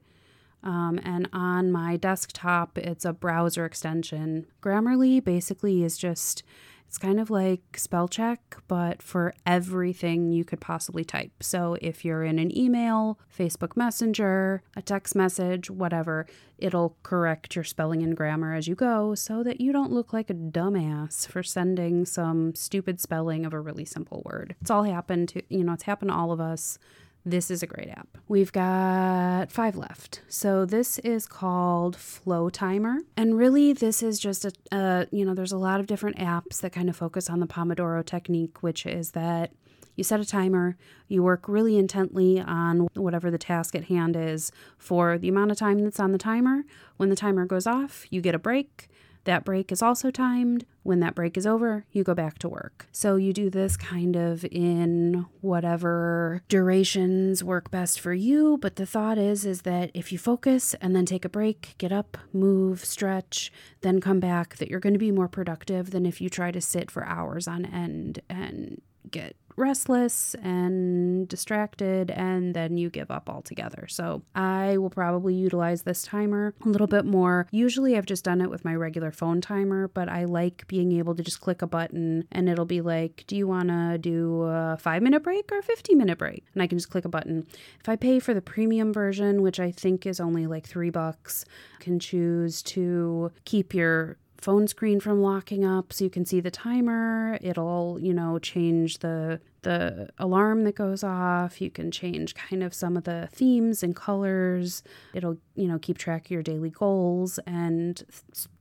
Um, 0.67 0.99
and 1.05 1.29
on 1.33 1.71
my 1.71 1.97
desktop, 1.97 2.77
it's 2.77 3.05
a 3.05 3.13
browser 3.13 3.65
extension. 3.65 4.47
Grammarly 4.61 5.23
basically 5.23 5.85
is 5.85 5.97
just 5.97 6.43
it's 6.89 6.99
kind 6.99 7.19
of 7.19 7.31
like 7.31 7.77
spell 7.77 8.09
check, 8.09 8.57
but 8.69 9.03
for 9.03 9.35
everything 9.45 10.33
you 10.33 10.45
could 10.45 10.61
possibly 10.61 11.05
type. 11.05 11.43
So 11.43 11.77
if 11.81 12.05
you're 12.05 12.23
in 12.23 12.39
an 12.39 12.57
email, 12.57 13.19
Facebook 13.37 13.77
Messenger, 13.77 14.63
a 14.77 14.83
text 14.83 15.15
message, 15.17 15.69
whatever, 15.69 16.27
it'll 16.59 16.97
correct 17.03 17.57
your 17.57 17.65
spelling 17.65 18.03
and 18.03 18.17
grammar 18.17 18.55
as 18.55 18.69
you 18.69 18.75
go 18.75 19.15
so 19.15 19.43
that 19.43 19.61
you 19.61 19.73
don't 19.73 19.93
look 19.93 20.13
like 20.13 20.31
a 20.31 20.35
dumbass 20.35 21.27
for 21.27 21.43
sending 21.43 22.07
some 22.07 22.55
stupid 22.55 23.01
spelling 23.01 23.45
of 23.45 23.53
a 23.53 23.61
really 23.61 23.85
simple 23.85 24.23
word. 24.25 24.55
It's 24.61 24.71
all 24.71 24.85
happened 24.85 25.29
to, 25.31 25.43
you 25.49 25.65
know, 25.65 25.73
it's 25.73 25.85
happened 25.85 26.13
to 26.13 26.17
all 26.17 26.31
of 26.31 26.41
us 26.41 26.79
this 27.27 27.51
is 27.51 27.61
a 27.61 27.67
great 27.67 27.89
app. 27.89 28.07
We've 28.29 28.53
got 28.53 29.51
five 29.51 29.75
left. 29.77 30.21
So 30.29 30.65
this 30.65 31.01
is 31.01 31.27
called 31.27 31.97
Flow 31.97 32.49
Timer. 32.49 33.01
And 33.17 33.37
really, 33.37 33.73
this 33.73 34.01
is 34.01 34.21
just 34.21 34.47
a, 34.71 35.09
you 35.11 35.25
know, 35.25 35.35
there's 35.35 35.51
a 35.51 35.59
lot 35.59 35.81
of 35.81 35.89
different 35.89 36.19
apps 36.19 36.61
that 36.61 36.73
kind 36.73 36.89
of 36.89 36.95
focus 36.95 37.29
on 37.29 37.41
the 37.41 37.47
Pomodoro 37.49 38.07
technique, 38.07 38.63
which 38.63 38.87
is 38.87 39.11
that 39.11 39.51
You 39.97 40.05
set 40.05 40.21
a 40.21 40.25
timer, 40.25 40.77
you 41.09 41.23
work 41.23 41.49
really 41.49 41.79
intently 41.79 42.39
on 42.39 42.89
whatever 42.95 43.31
the 43.31 43.39
task 43.39 43.75
at 43.75 43.85
hand 43.85 44.15
is 44.15 44.53
for 44.79 45.19
the 45.19 45.29
amount 45.29 45.51
of 45.51 45.57
time 45.57 45.79
that's 45.83 45.99
on 45.99 46.13
the 46.13 46.19
timer. 46.19 46.65
When 46.99 47.09
the 47.09 47.17
timer 47.17 47.47
goes 47.47 47.67
off, 47.67 48.07
you 48.11 48.21
get 48.21 48.35
a 48.35 48.39
break. 48.39 48.89
That 49.27 49.45
break 49.45 49.73
is 49.73 49.83
also 49.83 50.13
timed. 50.13 50.65
When 50.85 51.01
that 51.01 51.17
break 51.17 51.37
is 51.37 51.47
over, 51.47 51.85
you 51.91 52.05
go 52.05 52.15
back 52.15 52.39
to 52.39 52.49
work. 52.49 52.87
So 52.93 53.17
you 53.17 53.33
do 53.33 53.51
this 53.51 53.77
kind 53.77 54.15
of 54.15 54.45
in 54.45 55.27
whatever 55.41 56.43
durations 56.49 57.43
work 57.43 57.73
best 57.73 57.99
for 57.99 58.15
you, 58.15 58.57
but 58.63 58.77
the 58.77 58.87
thought 58.87 59.19
is 59.19 59.45
is 59.45 59.63
that 59.63 59.91
if 59.95 60.13
you 60.13 60.19
focus 60.19 60.75
and 60.81 60.95
then 60.95 61.07
take 61.07 61.25
a 61.25 61.29
break, 61.29 61.75
get 61.79 61.91
up, 61.91 62.17
move, 62.33 62.85
stretch, 62.85 63.51
then 63.81 64.01
come 64.01 64.21
back, 64.21 64.57
that 64.59 64.71
you're 64.71 64.81
going 64.81 64.93
to 64.93 64.99
be 64.99 65.11
more 65.11 65.29
productive 65.29 65.91
than 65.91 66.07
if 66.07 66.21
you 66.21 66.31
try 66.31 66.53
to 66.53 66.61
sit 66.61 66.89
for 66.89 67.05
hours 67.05 67.49
on 67.49 67.65
end 67.67 68.21
and 68.31 68.81
get 69.11 69.35
restless 69.57 70.35
and 70.43 70.96
distracted, 71.29 72.11
and 72.11 72.55
then 72.55 72.77
you 72.77 72.91
give 72.91 73.11
up 73.11 73.29
altogether. 73.29 73.87
So 73.89 74.23
I 74.35 74.79
will 74.79 74.91
probably 74.91 75.35
utilize 75.35 75.83
this 75.83 76.03
timer 76.03 76.55
a 76.65 76.69
little 76.69 76.87
bit 76.87 77.05
more. 77.05 77.47
Usually 77.51 77.97
I've 77.97 78.07
just 78.07 78.25
done 78.25 78.41
it 78.41 78.51
with 78.51 78.65
my 78.65 78.75
regular 78.75 79.11
phone 79.11 79.41
timer, 79.41 79.89
but 79.89 80.09
I 80.09 80.25
like 80.25 80.67
being 80.69 80.93
able 80.93 81.15
to 81.15 81.23
just 81.23 81.41
click 81.41 81.63
a 81.63 81.67
button 81.67 82.27
and 82.33 82.49
it'll 82.49 82.65
be 82.65 82.81
like, 82.81 83.25
do 83.27 83.37
you 83.37 83.47
want 83.47 83.69
to 83.69 83.99
do 83.99 84.43
a 84.43 84.77
five 84.79 85.03
minute 85.03 85.23
break 85.23 85.51
or 85.53 85.59
a 85.59 85.63
15 85.63 85.97
minute 85.99 86.19
break? 86.19 86.45
And 86.55 86.63
I 86.63 86.67
can 86.67 86.79
just 86.79 86.91
click 86.91 87.05
a 87.05 87.09
button. 87.09 87.47
If 87.81 87.89
I 87.89 87.97
pay 87.97 88.19
for 88.19 88.35
the 88.35 88.43
premium 88.43 88.93
version, 88.93 89.43
which 89.43 89.61
I 89.61 89.71
think 89.71 90.07
is 90.07 90.21
only 90.21 90.47
like 90.47 90.67
three 90.67 90.91
bucks, 90.91 91.45
can 91.81 91.99
choose 91.99 92.63
to 92.63 93.33
keep 93.45 93.75
your 93.75 94.19
phone 94.39 94.69
screen 94.69 95.01
from 95.01 95.21
locking 95.23 95.65
up 95.65 95.93
so 95.93 96.05
you 96.05 96.11
can 96.11 96.25
see 96.25 96.41
the 96.41 96.51
timer. 96.51 97.39
It'll, 97.41 97.99
you 98.01 98.13
know, 98.13 98.39
change 98.39 98.99
the 98.99 99.41
the 99.67 100.09
alarm 100.19 100.63
that 100.63 100.77
goes 100.77 101.03
off. 101.03 101.61
You 101.61 101.71
can 101.71 101.91
change 101.91 102.37
kind 102.37 102.63
of 102.63 102.73
some 102.73 102.97
of 102.97 103.03
the 103.03 103.29
themes 103.33 103.83
and 103.83 103.97
colors. 103.97 104.85
It'll, 105.13 105.39
you 105.57 105.67
know, 105.67 105.81
keep 105.81 105.99
track 105.99 106.27
of 106.27 106.31
your 106.31 106.43
daily 106.43 106.71
goals 106.71 107.41
and 107.49 108.01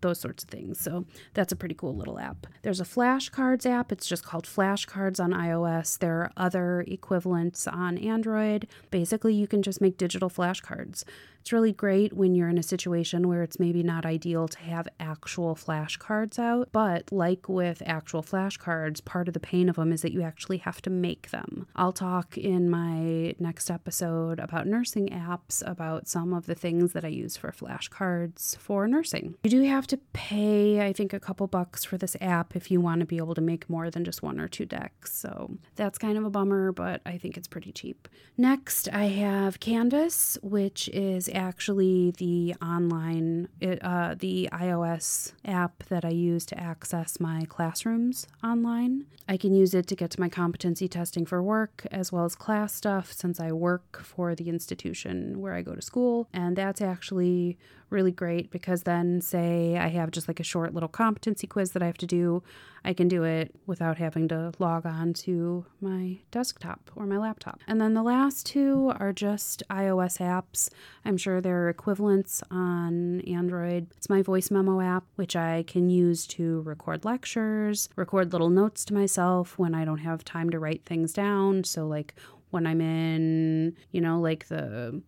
those 0.02 0.20
sorts 0.20 0.44
of 0.44 0.50
things. 0.50 0.80
So 0.80 1.06
that's 1.36 1.52
a 1.52 1.56
pretty 1.56 1.76
cool 1.76 1.96
little 1.96 2.18
app. 2.18 2.48
There's 2.64 2.82
a 2.82 2.86
flashcards 2.86 3.68
app. 3.68 3.92
It's 3.92 4.08
just 4.08 4.26
called 4.26 4.46
flashcards 4.46 5.24
on 5.24 5.32
iOS. 5.32 6.00
There 6.00 6.22
are 6.22 6.32
other 6.38 6.84
equivalents 6.88 7.68
on 7.68 8.00
Android. 8.00 8.68
Basically, 8.90 9.36
you 9.36 9.46
can 9.46 9.62
just 9.62 9.82
make 9.82 9.98
digital 9.98 10.32
flashcards. 10.32 11.04
It's 11.46 11.54
really 11.54 11.74
great 11.74 12.12
when 12.12 12.34
you're 12.34 12.50
in 12.50 12.58
a 12.58 12.64
situation 12.64 13.28
where 13.28 13.44
it's 13.44 13.60
maybe 13.60 13.84
not 13.84 14.04
ideal 14.04 14.48
to 14.48 14.58
have 14.62 14.88
actual 15.00 15.54
flashcards 15.54 16.40
out, 16.40 16.70
but 16.72 17.12
like 17.12 17.48
with 17.48 17.84
actual 17.86 18.24
flashcards, 18.24 19.06
part 19.06 19.28
of 19.28 19.36
the 19.36 19.40
pain 19.40 19.70
of 19.70 19.76
them 19.76 19.92
is 19.92 20.02
that 20.02 20.12
you 20.12 20.24
actually 20.24 20.58
have 20.58 20.82
to 20.82 20.90
make 21.02 21.32
them. 21.32 21.68
I'll 21.76 21.94
talk 21.94 22.38
in 22.38 22.70
my 22.70 23.36
next 23.40 23.70
episode 23.70 24.40
about 24.40 24.68
nursing 24.68 25.10
apps, 25.10 25.66
about 25.66 26.08
some 26.08 26.34
of 26.34 26.46
the 26.46 26.56
things 26.56 26.94
that 26.94 27.06
I 27.06 27.10
use 27.10 27.38
for 27.38 27.52
flashcards 27.52 28.58
for 28.58 28.88
nursing. 28.88 29.36
You 29.44 29.50
do 29.50 29.62
have 29.64 29.88
to 29.88 29.98
pay, 30.14 30.86
I 30.86 30.94
think, 30.94 31.14
a 31.14 31.20
couple 31.20 31.48
bucks 31.48 31.84
for 31.84 31.98
this 31.98 32.16
app 32.22 32.56
if 32.56 32.72
you 32.72 32.82
want 32.82 33.00
to 33.02 33.06
be 33.06 33.18
able 33.18 33.36
to 33.36 33.42
make 33.42 33.70
more 33.70 33.90
than 33.90 34.04
just 34.04 34.24
one 34.24 34.40
or 34.40 34.48
two 34.48 34.66
decks. 34.66 35.14
So 35.14 35.52
that's 35.76 35.98
kind 35.98 36.18
of 36.18 36.24
a 36.24 36.30
bummer, 36.30 36.72
but 36.72 37.02
I 37.06 37.18
think 37.18 37.38
it's 37.38 37.48
pretty 37.48 37.72
cheap. 37.72 38.08
Next, 38.38 38.90
I 38.92 39.06
have 39.06 39.60
Canvas, 39.60 40.38
which 40.42 40.90
is 40.90 41.30
actually 41.34 42.12
the 42.18 42.56
online, 42.62 43.48
uh, 43.82 44.16
the 44.18 44.50
iOS 44.52 45.34
app 45.46 45.84
that 45.86 46.04
I 46.04 46.10
use 46.10 46.46
to 46.48 46.60
access 46.60 47.20
my 47.20 47.46
classrooms 47.46 48.28
online. 48.44 49.06
I 49.28 49.38
can 49.38 49.56
use 49.56 49.74
it 49.74 49.88
to 49.88 49.96
get 49.96 50.12
to 50.12 50.20
my 50.20 50.30
testing 50.76 51.26
for 51.26 51.42
work 51.42 51.88
as 51.92 52.12
well 52.12 52.26
as 52.26 52.36
class 52.36 52.74
stuff 52.74 53.12
since 53.14 53.40
I 53.40 53.52
work 53.52 54.02
for 54.04 54.36
the 54.36 54.50
institution 54.50 55.40
where 55.42 55.54
I 55.54 55.62
go 55.62 55.74
to 55.76 55.82
school. 55.82 56.28
And 56.34 56.56
that's 56.56 56.82
actually 56.82 57.58
really 57.90 58.12
great 58.12 58.52
because 58.52 58.84
then, 58.84 59.22
say, 59.22 59.78
I 59.78 59.88
have 59.88 60.12
just 60.12 60.28
like 60.28 60.40
a 60.40 60.44
short 60.44 60.74
little 60.74 60.90
competency 60.90 61.48
quiz 61.48 61.72
that 61.72 61.84
I 61.84 61.86
have 61.86 61.98
to 62.00 62.06
do, 62.06 62.44
I 62.84 62.94
can 62.94 63.08
do 63.08 63.24
it 63.24 63.56
without 63.66 63.98
having 63.98 64.28
to 64.28 64.52
log 64.60 64.86
on 64.86 65.14
to 65.14 65.66
my 65.82 66.20
desktop 66.30 66.92
or 66.96 67.08
my 67.08 67.18
laptop. 67.18 67.60
And 67.68 67.82
then 67.82 67.96
the 67.96 68.04
last 68.04 68.46
two 68.46 68.94
are 69.00 69.12
just 69.12 69.64
iOS 69.72 70.20
apps. 70.20 70.70
I'm 71.04 71.18
sure 71.18 71.42
there 71.42 71.64
are 71.64 71.70
equivalents 71.70 72.44
on 72.52 73.22
Android. 73.22 73.88
It's 73.98 74.10
my 74.10 74.22
voice 74.22 74.52
memo 74.52 74.82
app, 74.82 75.06
which 75.16 75.36
I 75.36 75.64
can 75.66 75.90
use 75.90 76.28
to 76.28 76.62
record 76.62 77.06
lectures, 77.06 77.90
record 77.96 78.32
little 78.34 78.50
notes 78.50 78.86
to 78.86 78.94
myself 78.94 79.58
when 79.58 79.74
I 79.74 79.84
don't 79.84 80.00
have 80.00 80.24
time 80.24 80.52
to 80.52 80.60
write 80.66 80.84
things 80.86 81.14
down. 81.14 81.64
So, 81.64 81.88
like, 81.88 82.16
when 82.50 82.66
I'm 82.66 82.82
in, 82.82 83.76
you 83.92 84.02
know, 84.02 84.20
like 84.20 84.48
the 84.48 85.02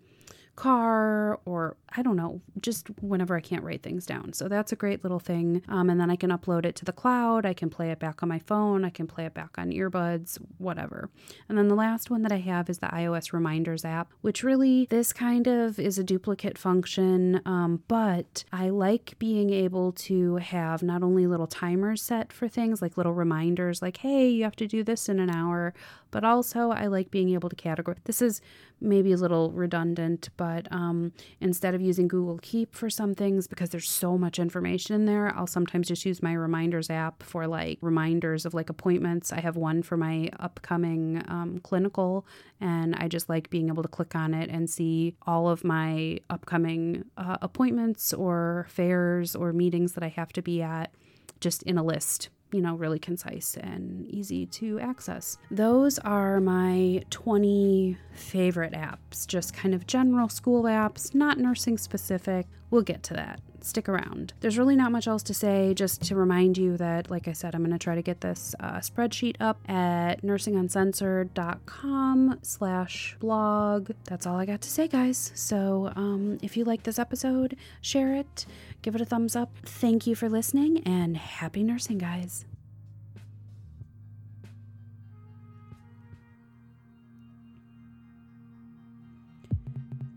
car 0.57 1.39
or 1.45 1.77
I 1.95 2.01
don't 2.01 2.17
know, 2.17 2.41
just 2.59 2.89
whenever 3.01 3.37
I 3.37 3.39
can't 3.39 3.63
write 3.63 3.81
things 3.81 4.05
down. 4.05 4.33
So 4.33 4.49
that's 4.49 4.73
a 4.73 4.75
great 4.75 5.03
little 5.03 5.19
thing. 5.19 5.63
Um, 5.69 5.89
and 5.89 6.01
then 6.01 6.11
I 6.11 6.17
can 6.17 6.31
upload 6.31 6.65
it 6.65 6.75
to 6.75 6.85
the 6.85 6.91
cloud. 6.91 7.45
I 7.45 7.53
can 7.53 7.69
play 7.69 7.91
it 7.91 7.99
back 7.99 8.21
on 8.21 8.27
my 8.27 8.39
phone. 8.39 8.83
I 8.83 8.89
can 8.89 9.07
play 9.07 9.25
it 9.25 9.33
back 9.33 9.57
on 9.57 9.71
earbuds, 9.71 10.37
whatever. 10.57 11.09
And 11.47 11.57
then 11.57 11.69
the 11.69 11.75
last 11.75 12.09
one 12.09 12.23
that 12.23 12.31
I 12.31 12.39
have 12.39 12.69
is 12.69 12.79
the 12.79 12.87
iOS 12.87 13.31
Reminders 13.31 13.85
app, 13.85 14.11
which 14.21 14.43
really, 14.43 14.87
this 14.89 15.13
kind 15.13 15.47
of 15.47 15.79
is 15.79 15.97
a 15.97 16.03
duplicate 16.03 16.57
function, 16.57 17.41
um, 17.45 17.83
but 17.87 18.43
I 18.51 18.69
like 18.69 19.15
being 19.19 19.51
able 19.51 19.93
to 19.93 20.35
have 20.37 20.83
not 20.83 21.03
only 21.03 21.25
little 21.25 21.47
timers 21.47 22.01
set 22.01 22.33
for 22.33 22.47
things 22.47 22.81
like 22.81 22.97
little 22.97 23.13
reminders, 23.13 23.81
like, 23.81 23.97
hey, 23.97 24.27
you 24.27 24.43
have 24.43 24.55
to 24.57 24.67
do 24.67 24.83
this 24.83 25.07
in 25.07 25.19
an 25.19 25.29
hour, 25.29 25.73
but 26.17 26.23
also 26.23 26.71
I 26.71 26.87
like 26.87 27.11
being 27.11 27.29
able 27.35 27.47
to 27.47 27.55
categorize. 27.55 28.03
This 28.05 28.23
is 28.23 28.41
maybe 28.81 29.11
a 29.11 29.17
little 29.17 29.51
redundant, 29.51 30.29
but 30.35 30.67
um, 30.71 31.11
instead 31.39 31.75
of 31.75 31.81
using 31.81 32.07
Google 32.07 32.39
Keep 32.41 32.73
for 32.73 32.89
some 32.89 33.13
things 33.13 33.45
because 33.45 33.69
there's 33.69 33.87
so 33.87 34.17
much 34.17 34.39
information 34.39 34.95
in 34.95 35.05
there, 35.05 35.31
I'll 35.37 35.45
sometimes 35.45 35.89
just 35.89 36.07
use 36.07 36.23
my 36.23 36.33
reminders 36.33 36.89
app 36.89 37.21
for 37.21 37.45
like 37.45 37.77
reminders 37.81 38.47
of 38.47 38.55
like 38.55 38.71
appointments. 38.71 39.31
I 39.31 39.41
have 39.41 39.57
one 39.57 39.83
for 39.83 39.95
my 39.95 40.31
upcoming 40.39 41.23
um, 41.27 41.59
clinical, 41.59 42.25
and 42.59 42.95
I 42.95 43.07
just 43.07 43.29
like 43.29 43.51
being 43.51 43.67
able 43.67 43.83
to 43.83 43.89
click 43.89 44.15
on 44.15 44.33
it 44.33 44.49
and 44.49 44.67
see 44.67 45.13
all 45.27 45.47
of 45.47 45.63
my 45.63 46.17
upcoming 46.31 47.05
uh, 47.17 47.37
appointments 47.43 48.11
or 48.11 48.65
fairs 48.69 49.35
or 49.35 49.53
meetings 49.53 49.93
that 49.93 50.03
I 50.03 50.09
have 50.09 50.33
to 50.33 50.41
be 50.41 50.63
at 50.63 50.91
just 51.39 51.61
in 51.61 51.77
a 51.77 51.83
list 51.83 52.29
you 52.51 52.61
know, 52.61 52.75
really 52.75 52.99
concise 52.99 53.57
and 53.57 54.05
easy 54.07 54.45
to 54.45 54.79
access. 54.79 55.37
Those 55.51 55.99
are 55.99 56.39
my 56.39 57.03
20 57.09 57.97
favorite 58.13 58.73
apps, 58.73 59.27
just 59.27 59.53
kind 59.53 59.73
of 59.73 59.87
general 59.87 60.29
school 60.29 60.63
apps, 60.63 61.13
not 61.13 61.37
nursing 61.37 61.77
specific. 61.77 62.47
We'll 62.71 62.83
get 62.83 63.03
to 63.03 63.13
that. 63.15 63.41
Stick 63.67 63.89
around. 63.89 64.33
There's 64.39 64.57
really 64.57 64.75
not 64.75 64.91
much 64.91 65.07
else 65.07 65.21
to 65.23 65.33
say, 65.33 65.73
just 65.73 66.01
to 66.03 66.15
remind 66.15 66.57
you 66.57 66.77
that, 66.77 67.11
like 67.11 67.27
I 67.27 67.33
said, 67.33 67.53
I'm 67.53 67.61
going 67.61 67.71
to 67.71 67.77
try 67.77 67.95
to 67.95 68.01
get 68.01 68.21
this 68.21 68.55
uh, 68.59 68.77
spreadsheet 68.77 69.35
up 69.39 69.59
at 69.69 70.23
nursinguncensored.com 70.23 72.39
slash 72.41 73.15
blog. 73.19 73.91
That's 74.05 74.25
all 74.25 74.37
I 74.37 74.45
got 74.45 74.61
to 74.61 74.69
say, 74.69 74.87
guys. 74.87 75.31
So 75.35 75.91
um, 75.95 76.37
if 76.41 76.55
you 76.55 76.63
like 76.63 76.83
this 76.83 76.97
episode, 76.97 77.57
share 77.81 78.15
it 78.15 78.45
give 78.81 78.95
it 78.95 79.01
a 79.01 79.05
thumbs 79.05 79.35
up. 79.35 79.51
Thank 79.63 80.07
you 80.07 80.15
for 80.15 80.29
listening 80.29 80.81
and 80.85 81.17
happy 81.17 81.63
nursing, 81.63 81.97
guys. 81.97 82.45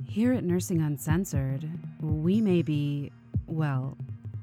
Here 0.07 0.33
at 0.33 0.43
Nursing 0.43 0.81
Uncensored, 0.81 1.71
we 2.01 2.41
may 2.41 2.63
be, 2.63 3.13
well, 3.51 3.97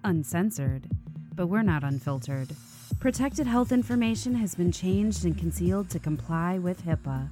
uncensored, 0.03 0.87
but 1.33 1.47
we're 1.47 1.61
not 1.61 1.83
unfiltered. 1.83 2.49
Protected 2.99 3.47
health 3.47 3.71
information 3.71 4.35
has 4.35 4.55
been 4.55 4.71
changed 4.71 5.25
and 5.25 5.37
concealed 5.37 5.89
to 5.91 5.99
comply 5.99 6.57
with 6.57 6.85
HIPAA. 6.85 7.29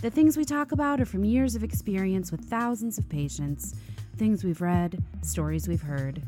The 0.00 0.10
things 0.10 0.36
we 0.36 0.44
talk 0.44 0.72
about 0.72 1.00
are 1.00 1.06
from 1.06 1.24
years 1.24 1.54
of 1.54 1.64
experience 1.64 2.30
with 2.30 2.44
thousands 2.44 2.98
of 2.98 3.08
patients 3.08 3.74
things 4.16 4.44
we've 4.44 4.60
read, 4.60 5.02
stories 5.22 5.66
we've 5.66 5.82
heard. 5.82 6.22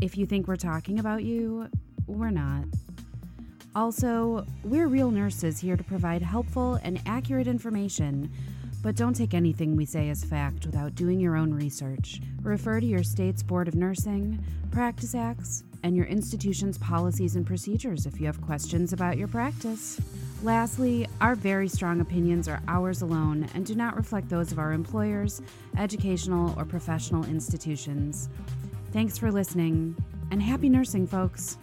If 0.00 0.18
you 0.18 0.26
think 0.26 0.48
we're 0.48 0.56
talking 0.56 0.98
about 0.98 1.22
you, 1.22 1.68
we're 2.08 2.30
not. 2.30 2.64
Also, 3.76 4.46
we're 4.64 4.88
real 4.88 5.10
nurses 5.10 5.58
here 5.58 5.76
to 5.76 5.84
provide 5.84 6.22
helpful 6.22 6.78
and 6.82 7.00
accurate 7.06 7.46
information, 7.46 8.32
but 8.84 8.96
don't 8.96 9.14
take 9.14 9.32
anything 9.32 9.74
we 9.74 9.86
say 9.86 10.10
as 10.10 10.22
fact 10.22 10.66
without 10.66 10.94
doing 10.94 11.18
your 11.18 11.36
own 11.36 11.54
research. 11.54 12.20
Refer 12.42 12.80
to 12.80 12.86
your 12.86 13.02
state's 13.02 13.42
Board 13.42 13.66
of 13.66 13.74
Nursing, 13.74 14.44
Practice 14.70 15.14
Acts, 15.14 15.64
and 15.82 15.96
your 15.96 16.04
institution's 16.04 16.76
policies 16.76 17.34
and 17.34 17.46
procedures 17.46 18.04
if 18.04 18.20
you 18.20 18.26
have 18.26 18.42
questions 18.42 18.92
about 18.92 19.16
your 19.16 19.26
practice. 19.26 19.98
Lastly, 20.42 21.08
our 21.22 21.34
very 21.34 21.66
strong 21.66 22.02
opinions 22.02 22.46
are 22.46 22.60
ours 22.68 23.00
alone 23.00 23.48
and 23.54 23.64
do 23.64 23.74
not 23.74 23.96
reflect 23.96 24.28
those 24.28 24.52
of 24.52 24.58
our 24.58 24.74
employers, 24.74 25.40
educational, 25.78 26.54
or 26.58 26.66
professional 26.66 27.24
institutions. 27.24 28.28
Thanks 28.92 29.16
for 29.16 29.32
listening, 29.32 29.96
and 30.30 30.42
happy 30.42 30.68
nursing, 30.68 31.06
folks. 31.06 31.56